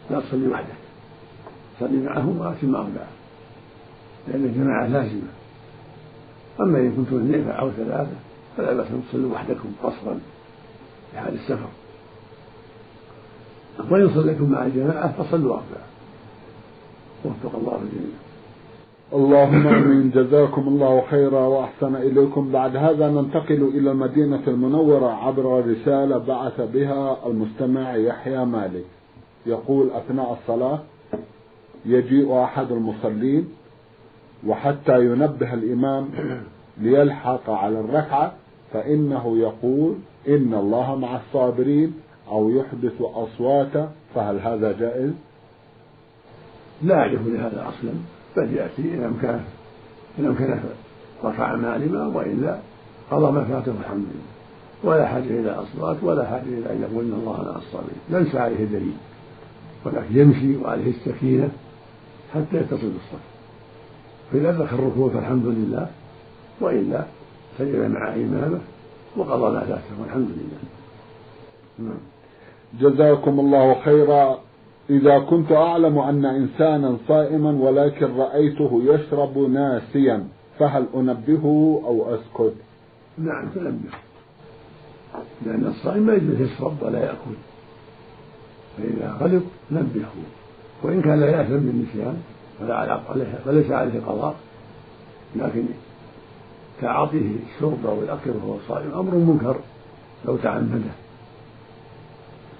لا 0.09 0.19
تصلي 0.19 0.47
وحدك 0.47 0.79
صلي 1.79 1.97
معهم 1.97 2.37
وأتم 2.39 2.75
أربعة. 2.75 3.07
لأن 4.27 4.45
الجماعة 4.45 4.87
لازمة. 4.87 5.31
أما 6.59 6.79
إن 6.79 6.95
كنتم 6.95 7.15
اثنين 7.15 7.49
أو 7.49 7.71
ثلاثة 7.71 8.15
فلا 8.57 8.73
بأس 8.73 8.87
أن 8.87 9.03
تصلوا 9.09 9.33
وحدكم 9.33 9.71
قصرا 9.83 10.19
في 11.11 11.19
حال 11.19 11.33
السفر. 11.33 11.69
وإن 13.89 14.09
صليتم 14.15 14.51
مع 14.51 14.65
الجماعة 14.65 15.23
فصلوا 15.23 15.53
أربعة. 15.53 15.87
وفق 17.25 17.55
الله 17.55 17.81
الجميع. 17.83 18.28
اللهم 19.13 19.67
آمين. 19.67 20.11
جزاكم 20.11 20.67
الله 20.67 21.03
خيرا 21.09 21.47
وأحسن 21.47 21.95
إليكم. 21.95 22.51
بعد 22.51 22.75
هذا 22.75 23.09
ننتقل 23.09 23.71
إلى 23.75 23.91
المدينة 23.91 24.41
المنورة 24.47 25.11
عبر 25.11 25.65
رسالة 25.71 26.17
بعث 26.17 26.61
بها 26.61 27.27
المستمع 27.27 27.95
يحيى 27.95 28.45
مالك. 28.45 28.85
يقول 29.45 29.89
أثناء 29.91 30.37
الصلاة 30.41 30.79
يجيء 31.85 32.43
أحد 32.43 32.71
المصلين 32.71 33.49
وحتى 34.47 35.05
ينبه 35.05 35.53
الإمام 35.53 36.09
ليلحق 36.77 37.49
على 37.49 37.79
الركعة 37.79 38.33
فإنه 38.73 39.37
يقول 39.37 39.95
إن 40.27 40.53
الله 40.53 40.95
مع 40.95 41.15
الصابرين 41.15 41.93
أو 42.31 42.49
يحدث 42.49 43.01
أصواتا. 43.01 43.91
فهل 44.15 44.39
هذا 44.39 44.71
جائز؟ 44.71 45.11
لا 46.83 46.95
أعرف 46.95 47.27
لهذا 47.27 47.67
أصلا. 47.69 48.18
بل 48.39 48.53
يأتي 48.53 48.81
إن 48.81 49.03
أمكنه 49.03 49.43
إن 50.19 50.25
أمكنه 50.25 50.63
رفع 51.23 51.55
مع 51.55 51.75
الإمام 51.75 52.15
وإلا 52.15 52.59
قضى 53.11 53.31
ما 53.31 53.43
فاته 53.43 53.73
الحمد 53.79 54.05
لله. 54.05 54.39
ولا 54.83 55.07
حاجة 55.07 55.23
إلى 55.23 55.51
أصوات 55.51 55.97
ولا 56.03 56.25
حاجة 56.25 56.43
إلى 56.43 56.71
أن 56.71 56.81
يقول 56.81 57.05
إن 57.05 57.13
الله 57.13 57.43
مع 57.43 57.57
الصابرين 57.57 57.99
ليس 58.09 58.35
عليه 58.35 58.65
دليل 58.65 58.97
ولكن 59.85 60.19
يمشي 60.19 60.57
وعليه 60.57 60.91
السكينة 60.91 61.49
حتى 62.33 62.57
يتصل 62.57 62.89
بالصف 62.89 63.23
فإذا 64.31 64.49
أدرك 64.49 64.73
الركوع 64.73 65.09
فالحمد 65.09 65.45
لله 65.45 65.87
وإلا 66.61 67.03
سجد 67.57 67.75
مع 67.75 68.13
إمامه 68.13 68.59
وقضى 69.17 69.53
ما 69.53 69.59
فاته 69.59 70.01
والحمد 70.01 70.27
لله. 70.29 70.59
نعم. 71.79 71.97
جزاكم 72.79 73.39
الله 73.39 73.81
خيرا. 73.81 74.39
إذا 74.89 75.19
كنت 75.19 75.51
أعلم 75.51 75.99
أن 75.99 76.25
إنسانا 76.25 76.97
صائما 77.07 77.51
ولكن 77.51 78.17
رأيته 78.17 78.81
يشرب 78.83 79.37
ناسيا 79.37 80.27
فهل 80.59 80.85
أنبهه 80.95 81.81
أو 81.85 82.15
أسكت؟ 82.15 82.53
نعم 83.17 83.49
تنبه 83.55 83.89
لأن 85.45 85.65
الصائم 85.65 86.03
ما 86.03 86.13
يجوز 86.13 86.41
يشرب 86.41 86.83
ولا 86.83 86.99
يأكل. 86.99 87.35
فإذا 88.77 89.17
غلط 89.19 89.43
نبهه. 89.71 90.11
وإن 90.83 91.01
كان 91.01 91.19
لا 91.19 91.29
يأثم 91.29 91.57
بالنسيان 91.57 92.21
فلا 92.59 92.75
عليه 92.75 93.39
فليس 93.45 93.71
عليه 93.71 93.99
قضاء. 93.99 94.35
لكن 95.35 95.63
تعاطيه 96.81 97.31
الشرب 97.55 97.85
أو 97.85 97.99
الأكل 98.01 98.29
وهو 98.29 98.57
صائم 98.67 98.91
أمر 98.93 99.15
منكر 99.15 99.55
لو 100.25 100.37
تعمده. 100.37 100.91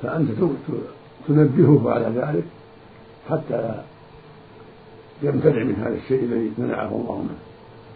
فأنت 0.02 0.30
تنبهه 1.28 1.92
على 1.92 2.06
ذلك 2.06 2.44
حتى 3.30 3.82
يمتنع 5.24 5.64
من 5.64 5.76
هذا 5.76 5.96
الشيء 5.96 6.24
الذي 6.24 6.52
منعه 6.58 6.88
الله 6.88 7.18
منه. 7.22 7.40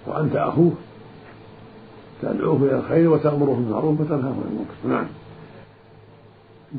وأنت 0.07 0.35
أخوه 0.35 0.71
تدعوه 2.21 2.57
إلى 2.57 2.75
الخير 2.75 3.09
وتأمره 3.09 3.53
بالمعروف 3.53 4.01
وتنهاه 4.01 4.17
عن 4.17 4.43
المنكر. 4.51 4.95
نعم. 4.95 5.05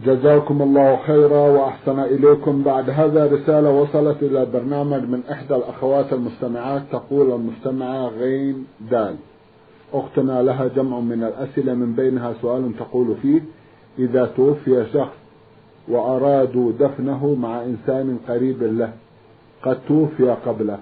جزاكم 0.06 0.62
الله 0.62 0.96
خيرا 1.06 1.48
وأحسن 1.48 2.00
إليكم. 2.00 2.62
بعد 2.62 2.90
هذا 2.90 3.26
رسالة 3.26 3.70
وصلت 3.70 4.22
إلى 4.22 4.42
البرنامج 4.42 5.02
من 5.02 5.22
إحدى 5.30 5.56
الأخوات 5.56 6.12
المستمعات. 6.12 6.82
تقول 6.92 7.32
المستمعة 7.32 8.08
غين 8.08 8.66
دال. 8.90 9.16
أختنا 9.92 10.42
لها 10.42 10.68
جمع 10.68 11.00
من 11.00 11.24
الأسئلة 11.24 11.74
من 11.74 11.94
بينها 11.94 12.34
سؤال 12.42 12.72
تقول 12.78 13.16
فيه 13.22 13.40
إذا 13.98 14.26
توفي 14.36 14.86
شخص 14.92 15.23
وأرادوا 15.88 16.72
دفنه 16.80 17.34
مع 17.34 17.62
إنسان 17.62 18.18
قريب 18.28 18.62
له 18.62 18.92
قد 19.62 19.78
توفي 19.88 20.30
قبله. 20.46 20.78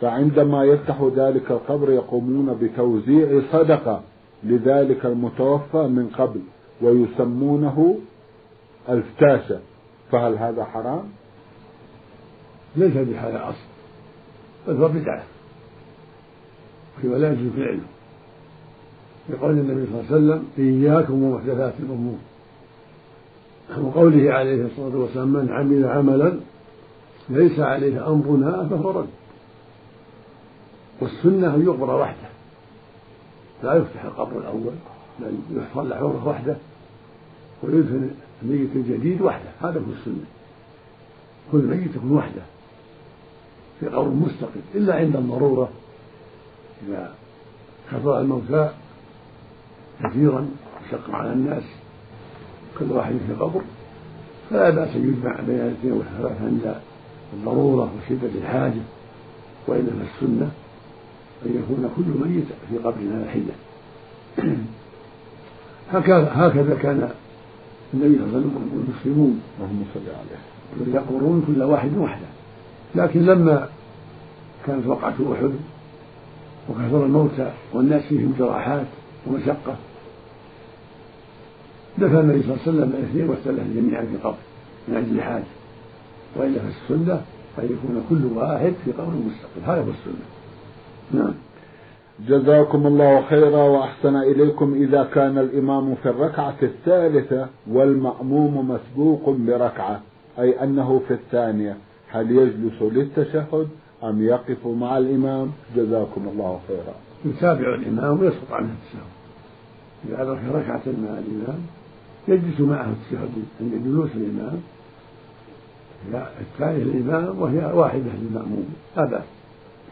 فعندما 0.00 0.64
يفتح 0.64 1.10
ذلك 1.16 1.50
القبر 1.50 1.90
يقومون 1.90 2.58
بتوزيع 2.62 3.42
صدقة 3.52 4.02
لذلك 4.44 5.06
المتوفى 5.06 5.78
من 5.78 6.10
قبل 6.18 6.40
ويسمونه 6.82 7.98
الفتاشة. 8.88 9.58
فهل 10.12 10.38
هذا 10.38 10.64
حرام؟ 10.64 11.02
ليس 12.76 12.94
بهذا 12.94 13.48
أصل 13.48 13.66
بل 14.68 14.82
هو 14.82 14.88
بدعة. 14.88 15.22
ولا 17.04 17.32
يجوز 17.32 17.52
فعله 17.56 17.80
لقول 19.28 19.50
النبي 19.50 19.86
صلى 19.86 20.00
الله 20.00 20.06
عليه 20.06 20.16
وسلم 20.16 20.44
إياكم 20.58 21.22
ومحدثات 21.22 21.74
الأمور. 21.78 22.18
وقوله 23.70 24.32
عليه 24.32 24.66
الصلاة 24.66 24.96
والسلام 24.96 25.28
من 25.28 25.48
عمل 25.50 25.84
عملا 25.84 26.40
ليس 27.28 27.60
عليه 27.60 28.08
أمرنا 28.08 28.68
فهو 28.68 28.90
رد. 28.90 29.08
والسنة 31.00 31.54
أن 31.54 31.62
يقبر 31.62 32.00
وحده. 32.00 32.28
لا 33.62 33.74
يفتح 33.74 34.04
القبر 34.04 34.38
الأول 34.38 34.72
بل 35.18 35.34
يحصل 35.50 35.94
حوره 35.94 36.28
وحده 36.28 36.56
ويدفن 37.62 38.10
الميت 38.42 38.70
الجديد 38.76 39.20
وحده. 39.20 39.50
هذا 39.60 39.78
هو 39.80 39.92
السنة. 40.00 40.24
كل 41.52 41.58
ميت 41.58 41.96
يكون 41.96 42.12
وحده. 42.12 42.42
في 43.80 43.86
قبر 43.86 44.08
مستقل 44.08 44.60
إلا 44.74 44.94
عند 44.94 45.16
الضرورة. 45.16 45.68
إذا 46.88 47.14
كثر 47.92 48.20
الموتى 48.20 48.70
كثيرا 50.04 50.48
وشق 50.86 51.10
على 51.10 51.32
الناس. 51.32 51.64
كل 52.78 52.92
واحد 52.92 53.14
في 53.26 53.34
قبر 53.34 53.60
فلا 54.50 54.70
بأس 54.70 54.96
أن 54.96 55.08
يجمع 55.08 55.40
بين 55.40 55.60
الاثنين 55.60 55.92
والثلاثة 55.92 56.44
عند 56.44 56.74
الضرورة 57.32 57.90
وشدة 57.98 58.28
الحاجة 58.42 58.82
وإلا 59.66 59.90
فالسنة 59.90 60.50
أن 61.46 61.50
يكون 61.50 61.90
كل 61.96 62.28
ميت 62.28 62.46
في 62.70 62.78
قبر 62.78 63.14
على 63.14 63.30
حدة 63.30 63.54
هكذا 65.92 66.30
هكذا 66.32 66.74
كان 66.74 67.10
النبي 67.94 68.14
صلى 68.18 68.24
الله 68.24 68.36
عليه 68.36 68.46
وسلم 68.46 68.70
والمسلمون 68.72 69.40
اللهم 69.58 69.84
صل 69.94 70.00
عليه. 70.00 70.94
يقبرون 70.94 71.44
كل 71.46 71.62
واحد 71.62 71.96
وحده. 71.96 72.26
لكن 72.94 73.22
لما 73.22 73.68
كانت 74.66 74.86
وقعة 74.86 75.14
أحد 75.32 75.50
وكثر 76.68 77.04
الموتى 77.06 77.52
والناس 77.72 78.02
فيهم 78.02 78.34
جراحات 78.38 78.86
ومشقة 79.26 79.76
دفن 81.98 82.16
النبي 82.16 82.42
صلى 82.42 82.50
الله 82.50 82.62
عليه 82.66 82.72
وسلم 82.72 82.92
الاثنين 82.98 83.28
والثلاثة 83.28 83.74
جميعا 83.74 84.02
في 84.02 84.16
قبر 84.24 84.36
من 84.88 84.96
أجل 84.96 85.20
حاجة 85.22 85.44
وإلا 86.36 86.58
فالسنة 86.58 87.20
أن 87.58 87.64
يكون 87.64 88.04
كل 88.08 88.38
واحد 88.38 88.72
في 88.84 88.92
قبر 88.92 89.10
مستقل. 89.10 89.60
هذا 89.64 89.80
هو 89.80 89.90
السنة. 89.90 90.26
نعم. 91.12 91.34
جزاكم 92.28 92.86
الله 92.86 93.22
خيرا 93.22 93.62
وأحسن 93.62 94.16
إليكم 94.16 94.74
إذا 94.74 95.08
كان 95.14 95.38
الإمام 95.38 95.94
في 95.94 96.08
الركعة 96.08 96.56
الثالثة 96.62 97.46
والمأموم 97.70 98.70
مسبوق 98.70 99.30
بركعة 99.30 100.00
أي 100.38 100.62
أنه 100.62 101.00
في 101.08 101.14
الثانية. 101.14 101.76
هل 102.10 102.30
يجلس 102.30 102.82
للتشهد 102.82 103.68
أم 104.04 104.22
يقف 104.22 104.66
مع 104.66 104.98
الإمام؟ 104.98 105.50
جزاكم 105.76 106.28
الله 106.32 106.60
خيرا. 106.68 106.94
يتابع 107.24 107.74
الإمام 107.74 108.20
ويسقط 108.20 108.52
عنه 108.52 108.68
التشهد. 108.68 109.16
إذا 110.08 110.32
ركعة 110.52 110.82
مع 110.86 111.18
الإمام 111.18 111.58
يجلس 112.28 112.60
معه 112.60 112.86
التشهد 112.90 113.30
عند 113.60 113.84
جلوس 113.84 114.10
الإمام. 114.14 114.60
الثانية 116.40 116.84
للإمام 116.84 117.42
وهي 117.42 117.72
واحدة 117.72 118.10
للمأموم. 118.20 118.74
لا 118.96 119.04
بأس 119.04 119.24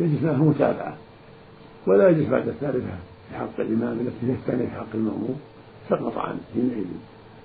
يجلس 0.01 0.23
معه 0.23 0.45
متابعة. 0.45 0.97
ولا 1.87 2.09
يجلس 2.09 2.29
بعد 2.29 2.49
الثالثة 2.49 2.97
في 3.31 3.37
حق 3.37 3.61
الإمام 3.61 4.01
التي 4.01 4.27
هي 4.27 4.33
الثانية 4.33 4.65
في 4.65 4.75
حق 4.75 4.87
المأموم. 4.95 5.41
سقط 5.91 6.19
عنه 6.19 6.39
حينئذ 6.55 6.87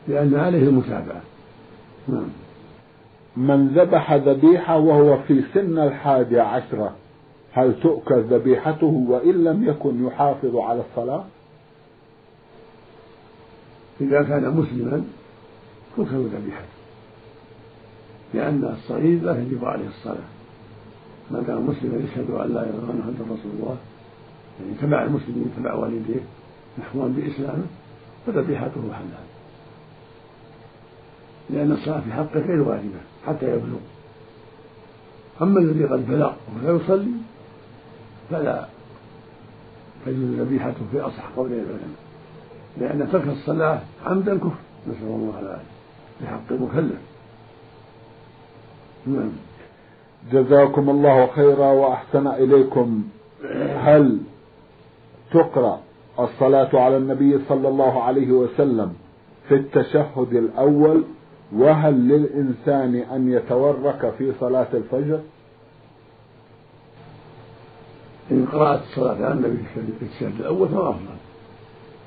لأن 0.08 0.36
عليه 0.36 0.64
المتابعة. 0.64 1.22
نعم. 2.08 2.28
من 3.38 3.68
ذبح 3.68 4.14
ذبيحة 4.14 4.78
وهو 4.78 5.18
في 5.28 5.44
سن 5.54 5.80
الحادية 5.80 6.42
عشرة 6.42 6.96
هل 7.52 7.80
تؤكل 7.82 8.22
ذبيحته؟ 8.22 9.06
وإن 9.10 9.44
لم 9.44 9.70
يكن 9.70 10.06
يحافظ 10.06 10.56
على 10.56 10.82
الصلاة؟ 10.90 11.24
إذا 14.02 14.24
كان 14.24 14.50
مسلما 14.50 15.04
تؤكل 15.96 16.16
ذبيحته 16.16 16.80
لأن 18.34 18.64
الصغير 18.64 19.22
لا 19.24 19.34
تجب 19.34 19.66
عليه 19.66 19.88
الصلاة. 19.88 20.30
ما 21.32 21.44
كان 21.48 21.56
مسلما 21.56 21.98
يشهد 21.98 22.30
أن 22.30 22.54
لا 22.54 22.64
إله 22.64 22.70
إلا 22.70 22.80
الله 22.80 22.94
محمد 22.94 23.22
رسول 23.22 23.52
الله 23.60 23.78
يعني 24.60 24.74
تبع 24.82 25.04
المسلمين 25.04 25.54
تبع 25.58 25.74
والديه 25.74 26.22
محفوظا 26.78 27.08
بإسلامه 27.08 27.66
فذبيحته 28.28 28.94
حلال 28.94 29.26
لأن 31.50 31.72
الصلاة 31.72 32.00
في 32.00 32.12
حقه 32.12 32.40
غير 32.40 32.62
واجبة 32.62 33.00
حتى 33.28 33.46
يبلغ. 33.46 33.80
أما 35.42 35.60
الذي 35.60 35.86
قد 35.86 36.08
بلغ 36.08 36.34
ولا 36.56 36.76
يصلي 36.76 37.12
فلا 38.30 38.66
تجوز 40.06 40.40
ذبيحته 40.40 40.82
في 40.92 41.00
أصح 41.00 41.30
قول 41.36 41.54
العلماء. 41.54 42.09
لأن 42.78 43.10
ترك 43.12 43.28
الصلاة 43.28 43.80
عمدا 44.06 44.38
كفر 44.38 44.56
نسأل 44.88 45.08
الله 45.08 45.40
العافية. 45.40 45.64
في 46.20 46.28
حق 46.28 46.52
المكلف. 46.52 47.00
نعم. 49.08 49.32
جزاكم 50.32 50.90
الله 50.90 51.28
خيرا 51.28 51.72
وأحسن 51.72 52.28
إليكم. 52.28 53.04
هل 53.76 54.18
تقرأ 55.32 55.80
الصلاة 56.20 56.70
على 56.74 56.98
النبي 56.98 57.40
صلى 57.50 57.68
الله 57.68 58.04
عليه 58.04 58.32
وسلم 58.32 58.94
في 59.48 59.56
التشهد 59.56 60.34
الأول؟ 60.34 61.04
وهل 61.56 62.08
للإنسان 62.08 62.96
أن 62.96 63.32
يتورك 63.32 64.14
في 64.18 64.34
صلاة 64.40 64.68
الفجر؟ 64.74 65.20
إن 68.32 68.46
قرأت 68.52 68.82
الصلاة 68.82 69.26
على 69.26 69.34
النبي 69.34 69.64
في 69.74 69.80
التشهد 69.80 70.40
الأول 70.40 70.70
فهو 70.70 70.90
أفضل. 70.90 71.19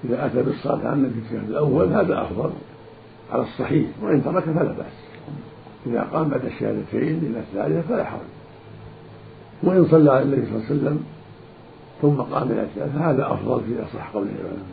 إذا 0.05 0.27
أتى 0.27 0.43
بالصلاة 0.43 0.79
على 0.79 0.93
النبي 0.93 1.21
في 1.29 1.37
الأول 1.37 1.93
هذا 1.93 2.23
أفضل 2.23 2.51
على 3.33 3.43
الصحيح 3.43 3.88
وإن 4.03 4.25
ترك 4.25 4.45
فلا 4.45 4.73
بأس. 4.73 5.03
إذا 5.87 6.09
قام 6.12 6.29
بعد 6.29 6.45
الشهادتين 6.45 7.19
إلى 7.19 7.38
الثالثة 7.38 7.88
فلا 7.88 8.05
حرج. 8.05 8.21
وإن 9.62 9.88
صلى 9.91 10.12
على 10.12 10.23
النبي 10.23 10.47
صلى 10.47 10.57
الله 10.57 10.67
عليه 10.67 10.75
وسلم 10.75 11.05
ثم 12.03 12.17
قام 12.17 12.53
إلى 12.53 12.62
الثالثة 12.62 13.11
هذا 13.11 13.33
أفضل 13.33 13.61
في 13.61 13.83
أصح 13.83 14.11
قول 14.11 14.23
العلماء. 14.23 14.67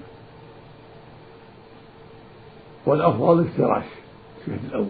والأفضل 2.85 3.45
افتراش 3.45 3.85
الشهد 4.41 4.65
الأول. 4.69 4.87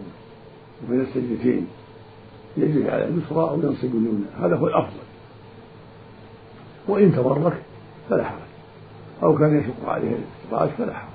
وبين 0.84 1.00
السجدتين 1.00 1.66
يجلس 2.56 2.86
على 2.86 3.04
اليسرى 3.04 3.40
أو 3.50 3.60
ينصب 3.60 3.84
اليمنى 3.84 4.24
هذا 4.40 4.56
هو 4.56 4.66
الأفضل. 4.66 5.00
وإن 6.88 7.12
تبرك 7.12 7.62
فلا 8.10 8.24
حرج. 8.24 8.49
أو 9.22 9.38
كان 9.38 9.58
يشق 9.58 9.88
عليه 9.88 10.16
الافتراش 10.16 10.70
فلا 10.78 10.94
حرج 10.94 11.10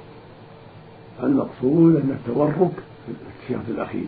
المقصود 1.23 1.95
أن 1.95 2.17
التورك 2.19 2.71
في 3.05 3.11
التشهد 3.11 3.69
الأخير 3.69 4.07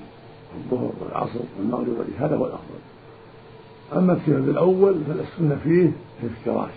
الظهر 0.56 0.92
والعصر 1.02 1.40
والمغرب 1.60 1.88
هذا 2.20 2.36
هو 2.36 2.46
الأفضل 2.46 2.80
أما 3.96 4.14
التشهد 4.14 4.50
الأول 4.50 4.96
فالسنة 5.08 5.60
فيه 5.64 5.92
الافتراش. 6.24 6.72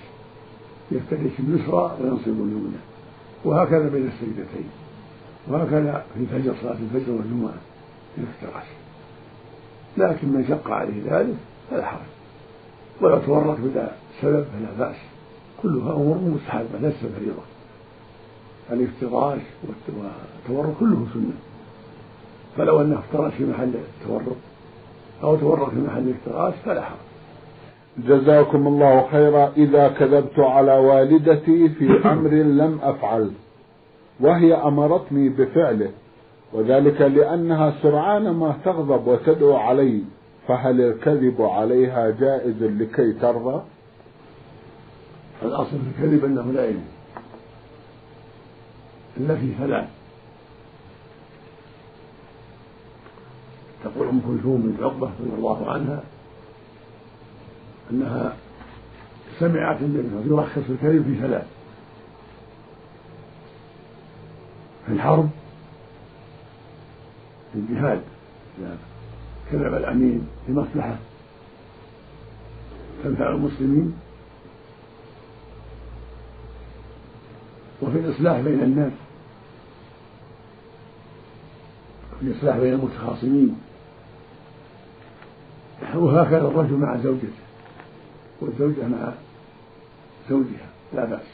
يفترش 0.92 1.32
اليسرى 1.38 1.96
وينصب 2.00 2.26
اليمنى. 2.26 2.76
وهكذا 3.44 3.88
بين 3.88 4.08
السجدتين. 4.08 4.70
وهكذا 5.48 6.04
في 6.14 6.20
الفجر 6.20 6.54
صلاة 6.62 6.72
الفجر 6.72 7.12
والجمعة 7.12 7.54
الافتراش. 8.18 8.64
لكن 9.96 10.28
من 10.28 10.44
شق 10.48 10.70
عليه 10.70 11.02
ذلك 11.06 11.36
فلا 11.70 11.86
حرج. 11.86 12.00
ولو 13.00 13.18
تورك 13.18 13.60
بلا 13.60 13.90
سبب 14.22 14.44
فلا 14.44 14.86
بأس. 14.86 14.96
كلها 15.62 15.92
أمور 15.92 16.16
مستحبة 16.16 16.78
ليست 16.80 16.98
فريضة. 17.16 17.42
الافتراش 18.72 19.40
والتورك 19.62 20.74
كله 20.80 21.06
سنة. 21.14 21.32
فلو 22.56 22.80
أنه 22.80 22.98
افترش 22.98 23.34
في 23.34 23.44
محل 23.46 23.72
التورك 24.00 24.36
أو 25.22 25.36
تورك 25.36 25.70
في 25.70 25.80
محل 25.80 25.98
الافتراش 25.98 26.54
فلا 26.64 26.82
حرج. 26.82 26.98
جزاكم 27.98 28.66
الله 28.66 29.08
خيرا. 29.10 29.52
إذا 29.56 29.88
كذبت 29.88 30.38
على 30.38 30.78
والدتي 30.78 31.68
في 31.68 32.00
أمر 32.12 32.30
لم 32.30 32.78
أفعل 32.82 33.30
وهي 34.20 34.54
أمرتني 34.54 35.28
بفعله 35.28 35.90
وذلك 36.52 37.00
لأنها 37.00 37.74
سرعان 37.82 38.30
ما 38.30 38.56
تغضب 38.64 39.06
وتدعو 39.06 39.56
علي 39.56 40.02
فهل 40.48 40.80
الكذب 40.80 41.42
عليها 41.42 42.10
جائز 42.10 42.62
لكي 42.62 43.12
ترضى؟ 43.12 43.62
الأصل 45.42 45.70
في 45.70 46.04
الكذب 46.04 46.24
أنه 46.24 46.52
لا 46.52 46.68
يجوز. 46.68 46.82
إلا 49.16 49.36
في 49.36 49.52
ثلاث 49.58 49.88
تقول 53.84 54.08
أم 54.08 54.20
كلثوم 54.20 54.62
بنت 54.62 54.82
عقبة 54.82 55.10
رضي 55.20 55.34
الله 55.34 55.70
عنها 55.70 56.02
أنها 57.90 58.36
سمعت 59.38 59.80
النبي 59.80 60.30
يرخص 60.30 60.62
الكذب 60.70 61.04
في 61.04 61.20
ثلاث 61.20 61.46
في 64.86 64.92
الحرب 64.92 65.30
في 67.52 67.58
الجهاد 67.58 68.02
كذب 69.50 69.74
الأمين 69.74 70.28
لمصلحة 70.48 70.96
تنفع 73.04 73.28
المسلمين. 73.30 73.94
وفي 77.82 77.98
الإصلاح 77.98 78.40
بين 78.40 78.60
الناس. 78.62 78.92
في 82.20 82.26
الإصلاح 82.26 82.56
بين 82.56 82.72
المتخاصمين. 82.72 83.60
وهكذا 85.94 86.48
الرجل 86.48 86.74
مع 86.74 86.96
زوجته. 86.96 87.28
والزوجة 88.40 88.88
مع 88.88 89.12
زوجها 90.30 90.68
لا 90.92 91.04
بأس. 91.04 91.26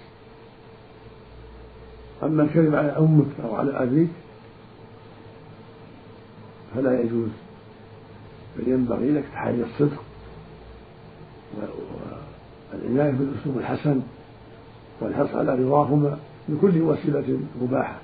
أما 2.22 2.42
الكذب 2.42 2.74
على 2.74 2.98
أمك 2.98 3.40
أو 3.44 3.56
على 3.56 3.82
أبيك 3.82 4.10
فلا 6.74 7.00
يجوز. 7.00 7.30
بل 8.56 8.68
ينبغي 8.68 9.10
لك 9.10 9.24
تحري 9.32 9.64
الصدق 9.64 10.02
والعناية 12.72 13.10
بالأسلوب 13.10 13.58
الحسن 13.58 14.00
والحرص 15.00 15.34
على 15.34 15.54
رضاهما. 15.54 16.18
بكل 16.48 16.82
وسيلة 16.82 17.38
مباحة. 17.62 17.98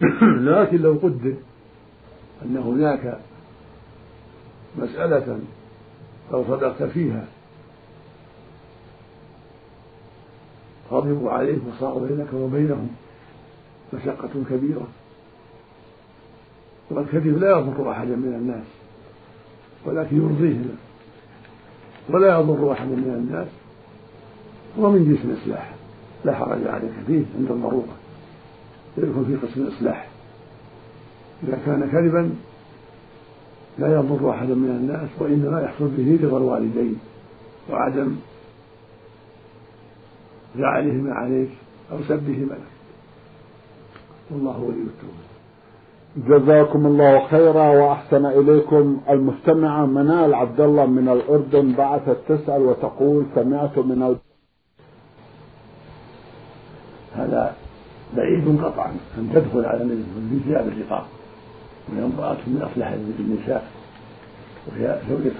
لكن 0.50 0.76
لو 0.76 0.92
قدر 1.02 1.34
أن 2.44 2.56
هناك 2.56 3.18
مسألة 4.78 5.38
لو 6.32 6.44
صدقت 6.44 6.82
فيها 6.82 7.24
غضبوا 10.90 11.30
عليك 11.30 11.58
وصار 11.68 11.98
بينك 11.98 12.32
وبينهم 12.34 12.88
مشقة 13.92 14.44
كبيرة. 14.50 14.86
والكذب 16.90 17.38
لا 17.38 17.50
يضر 17.50 17.90
أحدا 17.90 18.16
من 18.16 18.34
الناس 18.34 18.66
ولكن 19.84 20.16
يرضيهما 20.16 20.74
ولا 22.10 22.38
يضر 22.38 22.72
أحدا 22.72 22.94
من 22.94 23.14
الناس. 23.14 23.59
هو 24.78 24.90
من 24.90 25.04
جنس 25.04 25.24
الإصلاح. 25.24 25.74
لا 26.24 26.34
حرج 26.34 26.66
عليك 26.66 26.92
فيه 27.06 27.24
عند 27.38 27.50
الضرورة 27.50 27.96
يدخل 28.98 29.24
في 29.24 29.46
قسم 29.46 29.62
الإصلاح. 29.62 30.08
إذا 31.44 31.58
كان 31.66 31.90
كذبا 31.92 32.34
لا 33.78 33.94
يضر 33.94 34.30
أحدا 34.30 34.54
من 34.54 34.70
الناس 34.70 35.08
وإنما 35.18 35.60
يحصل 35.60 35.88
به 35.88 36.18
رضا 36.22 36.38
الوالدين 36.38 36.98
وعدم 37.70 38.16
زعلهما 40.58 41.14
عليك 41.14 41.50
أو 41.92 41.98
سبهما 42.08 42.52
لك 42.52 42.70
والله 44.30 44.60
ولي 44.60 44.76
التوبة 44.76 45.30
جزاكم 46.16 46.86
الله 46.86 47.26
خيرا 47.26 47.68
وأحسن 47.68 48.26
إليكم. 48.26 49.00
المستمعه 49.10 49.86
منال 49.86 50.34
عبد 50.34 50.60
الله 50.60 50.86
من 50.86 51.08
الأردن 51.08 51.72
بعثت 51.72 52.16
تسال 52.28 52.62
وتقول 52.62 53.26
سمعت 53.34 53.78
من 53.78 54.02
ال... 54.02 54.16
هذا 57.14 57.56
قطعا 58.56 58.92
أن 59.18 59.30
تدخل 59.34 59.64
على 59.64 59.82
النبي 59.82 60.04
في 60.30 60.48
ثياب 60.48 60.68
الرقاق 60.68 61.06
وهي 61.88 62.04
امرأة 62.04 62.36
من 62.46 62.68
أصلح 62.72 62.88
النساء. 63.18 63.66
وهي 64.66 64.98
زوجة 65.10 65.32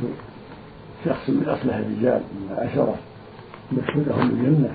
شخص 1.05 1.31
من 1.31 1.49
أصلح 1.49 1.77
الرجال 1.77 2.21
من 2.33 2.57
عشرة 2.59 2.95
يدخلهم 3.73 4.31
الجنة. 4.31 4.75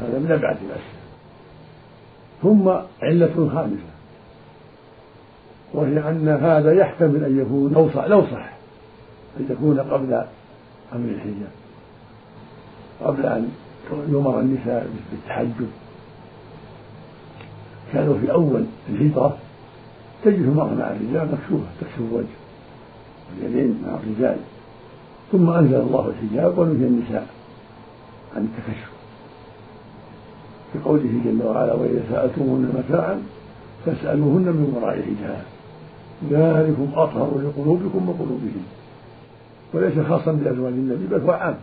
هذا 0.00 0.18
من 0.18 0.32
أبعد 0.32 0.56
الأشياء. 0.56 0.98
ثم 2.42 2.68
علة 3.02 3.50
خامسة. 3.54 3.92
وهي 5.74 6.10
أن 6.10 6.28
هذا 6.28 6.72
يحتمل 6.72 7.24
أن 7.24 7.38
يكون 7.38 7.72
لو 7.72 7.90
صح 7.90 8.04
لو 8.04 8.22
صح 8.22 8.50
أن 9.40 9.46
يكون 9.50 9.80
قبل 9.80 10.14
أمر 10.92 11.08
الحجاب. 11.08 11.52
قبل 13.04 13.26
أن 13.26 13.50
يؤمر 14.08 14.40
النساء 14.40 14.90
بالتحجب. 15.10 15.68
كانوا 17.92 18.18
في 18.18 18.32
أول 18.32 18.64
الهجرة 18.88 19.36
تجد 20.24 20.38
المرأة 20.38 20.74
مع 20.74 20.90
الرجال 20.90 21.28
مكشوفة 21.32 21.66
تكشف 21.80 21.98
الوجه 21.98 22.26
واليدين 23.30 23.82
مع 23.86 23.94
الرجال. 23.94 24.36
ثم 25.32 25.50
أنزل 25.50 25.76
الله 25.76 26.08
الحجاب 26.08 26.58
ونهي 26.58 26.86
النساء 26.86 27.26
عن 28.36 28.44
التكشف. 28.44 28.90
في 30.72 30.78
قوله 30.78 31.20
جل 31.24 31.46
وعلا 31.46 31.74
وإذا 31.74 32.02
سألتموهن 32.10 32.72
متاعا 32.78 33.22
فاسألوهن 33.86 34.42
من 34.42 34.72
وراء 34.76 35.02
حجاب 35.02 35.42
ذلكم 36.30 36.88
أطهر 36.94 37.38
لقلوبكم 37.38 38.08
وقلوبهم. 38.08 38.64
وليس 39.74 39.98
خاصا 40.08 40.32
بأزواج 40.32 40.72
النبي 40.72 41.06
بل 41.06 41.20
هو 41.20 41.30
عام. 41.30 41.56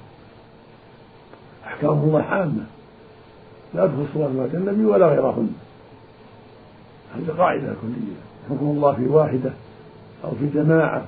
أحكام 1.66 1.92
الله 1.92 2.22
عامة. 2.22 2.66
لا 3.74 3.88
تخص 3.88 4.18
أزواج 4.18 4.56
النبي 4.56 4.86
ولا 4.86 5.08
غيرهن. 5.08 5.50
هذه 7.16 7.38
قاعدة 7.38 7.74
كلية. 7.82 8.16
حكم 8.50 8.66
الله 8.66 8.94
في 8.94 9.08
واحدة 9.08 9.52
أو 10.24 10.32
في 10.32 10.48
جماعة 10.54 11.06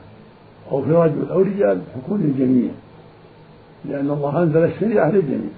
أو 0.71 0.81
في 0.81 0.91
رجل 0.91 1.29
أو 1.29 1.41
رجال 1.41 1.81
حكم 1.95 2.17
للجميع. 2.17 2.71
لأن 3.85 4.09
الله 4.09 4.43
أنزل 4.43 4.63
الشريعة 4.63 5.09
للجميع. 5.11 5.51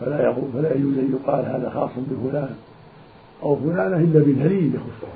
فلا 0.00 0.22
يقول 0.22 0.44
فلا 0.52 0.74
يجوز 0.74 0.98
أن 0.98 1.18
يقال 1.20 1.44
هذا 1.44 1.70
خاص 1.74 1.90
بفلان 1.96 2.54
أو 3.42 3.56
فلانة 3.56 3.96
إلا 3.96 4.20
بدليل 4.20 4.74
يخصه 4.74 5.12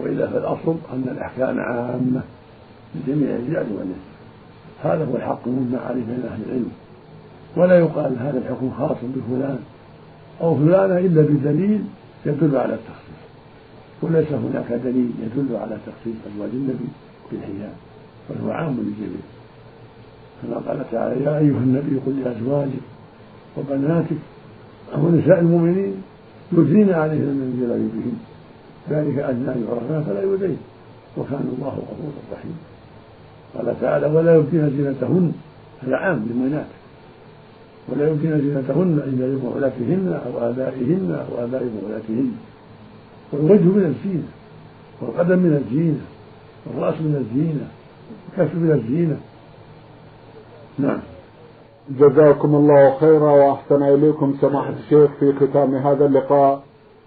وإلا 0.00 0.26
فالأصل 0.26 0.76
أن 0.92 1.04
الأحكام 1.12 1.60
عامة 1.60 2.20
لجميع 2.94 3.30
الرجال 3.36 3.66
والنساء. 3.78 4.18
هذا 4.82 5.04
هو 5.04 5.16
الحق 5.16 5.48
مما 5.48 5.80
عليه 5.80 6.04
بين 6.04 6.22
أهل 6.32 6.42
العلم. 6.46 6.70
ولا 7.56 7.78
يقال 7.78 8.18
هذا 8.18 8.38
الحكم 8.38 8.70
خاص 8.78 8.96
بفلان 9.02 9.58
أو 10.40 10.56
فلانة 10.56 10.98
إلا 10.98 11.22
بدليل 11.22 11.84
يدل 12.26 12.56
على 12.56 12.74
التخصيص. 12.74 12.97
وليس 14.02 14.32
هناك 14.32 14.72
دليل 14.72 15.10
يدل 15.22 15.56
على 15.56 15.78
تخصيص 15.86 16.16
أزواج 16.26 16.50
النبي 16.52 16.88
بالحجاب 17.30 17.72
بل 18.30 18.36
هو 18.44 18.50
عام 18.50 18.76
للجميع. 18.76 19.24
كما 20.42 20.56
قال 20.56 20.90
تعالى 20.90 21.24
يا 21.24 21.38
أيها 21.38 21.58
النبي 21.58 21.96
قل 22.06 22.20
لأزواجك 22.24 22.84
وبناتك 23.56 24.16
ونساء 24.98 25.40
المؤمنين 25.40 25.94
يدنين 26.52 26.90
عليهن 26.92 27.34
من 27.40 27.58
جلابيبهن. 27.60 28.18
ذلك 28.90 29.18
أدنى 29.18 29.50
أن 29.52 29.66
يعرفنا 29.68 30.00
فلا 30.00 30.22
يؤذين. 30.22 30.58
وكان 31.16 31.54
الله 31.58 31.68
غفورا 31.68 32.22
رحيما. 32.32 32.60
قال 33.54 33.80
تعالى 33.80 34.06
ولا 34.06 34.36
يبدين 34.36 34.70
زينتهن. 34.70 35.32
هذا 35.82 35.96
عام 35.96 36.26
للبنات 36.30 36.66
ولا 37.88 38.08
يمكن 38.08 38.40
زينتهن 38.40 39.02
إلا 39.06 39.24
لبعولتهن 39.24 40.20
أو 40.26 40.50
آبائهن 40.50 41.10
أو 41.10 41.44
آباء 41.44 41.62
بعولتهن 41.74 42.32
والوجه 43.32 43.62
من 43.62 43.84
الزينة 43.84 44.28
والقدم 45.02 45.38
من 45.38 45.56
الزينة 45.56 46.00
والرأس 46.66 46.94
من 47.00 47.16
الزينة 47.16 47.68
والكف 48.38 48.54
من 48.54 48.70
الزينة 48.70 49.20
نعم 50.78 51.00
جزاكم 51.90 52.54
الله 52.54 52.98
خيرا 52.98 53.32
وأحسن 53.32 53.82
إليكم 53.82 54.34
سماحة 54.40 54.72
الشيخ 54.84 55.10
في 55.20 55.32
ختام 55.32 55.74
هذا 55.74 56.06
اللقاء 56.06 56.62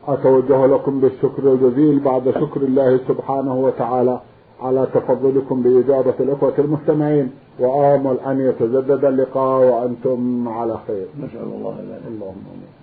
أتوجه 0.08 0.66
لكم 0.66 1.00
بالشكر 1.00 1.54
الجزيل 1.54 2.00
بعد 2.00 2.32
شكر 2.32 2.62
الله 2.62 3.00
سبحانه 3.08 3.56
وتعالى 3.56 4.22
على 4.62 4.88
تفضلكم 4.94 5.64
بإجابة 5.64 6.14
الأخوة 6.20 6.54
المستمعين 6.60 7.32
وآمل 7.60 8.20
أن 8.20 8.40
يتجدد 8.40 9.06
اللقاء 9.06 9.64
وأنتم 9.64 10.48
على 10.48 10.78
خير. 10.88 11.06
نسأل 11.20 11.44
الله 11.44 11.76
ذلك. 11.80 12.02
اللهم 12.08 12.44
آمين. 12.54 12.81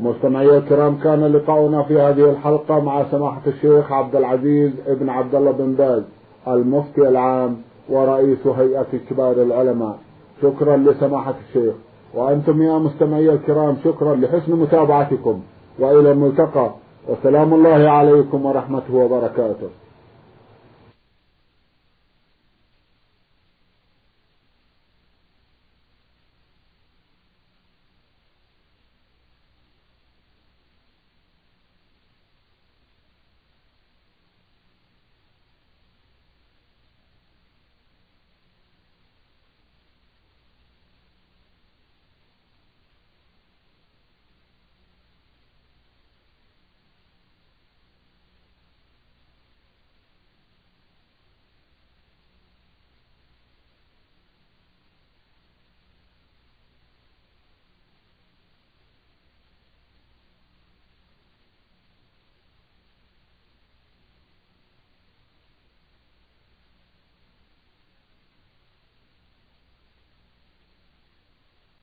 مستمعي 0.00 0.58
الكرام 0.58 0.98
كان 0.98 1.26
لقاؤنا 1.26 1.82
في 1.82 2.00
هذه 2.00 2.30
الحلقة 2.30 2.80
مع 2.80 3.04
سماحة 3.10 3.40
الشيخ 3.46 3.92
عبد 3.92 4.16
العزيز 4.16 4.72
ابن 4.86 5.08
عبد 5.08 5.34
الله 5.34 5.50
بن 5.50 5.72
باز 5.72 6.02
المفتي 6.48 7.08
العام 7.08 7.56
ورئيس 7.88 8.46
هيئة 8.46 8.86
كبار 9.10 9.32
العلماء. 9.32 9.98
شكرا 10.42 10.76
لسماحة 10.76 11.34
الشيخ. 11.48 11.74
وأنتم 12.14 12.62
يا 12.62 12.78
مستمعي 12.78 13.32
الكرام 13.32 13.76
شكرا 13.84 14.14
لحسن 14.14 14.52
متابعتكم. 14.52 15.40
وإلى 15.78 16.12
الملتقى. 16.12 16.70
وسلام 17.08 17.54
الله 17.54 17.90
عليكم 17.90 18.46
ورحمته 18.46 18.94
وبركاته. 18.94 19.68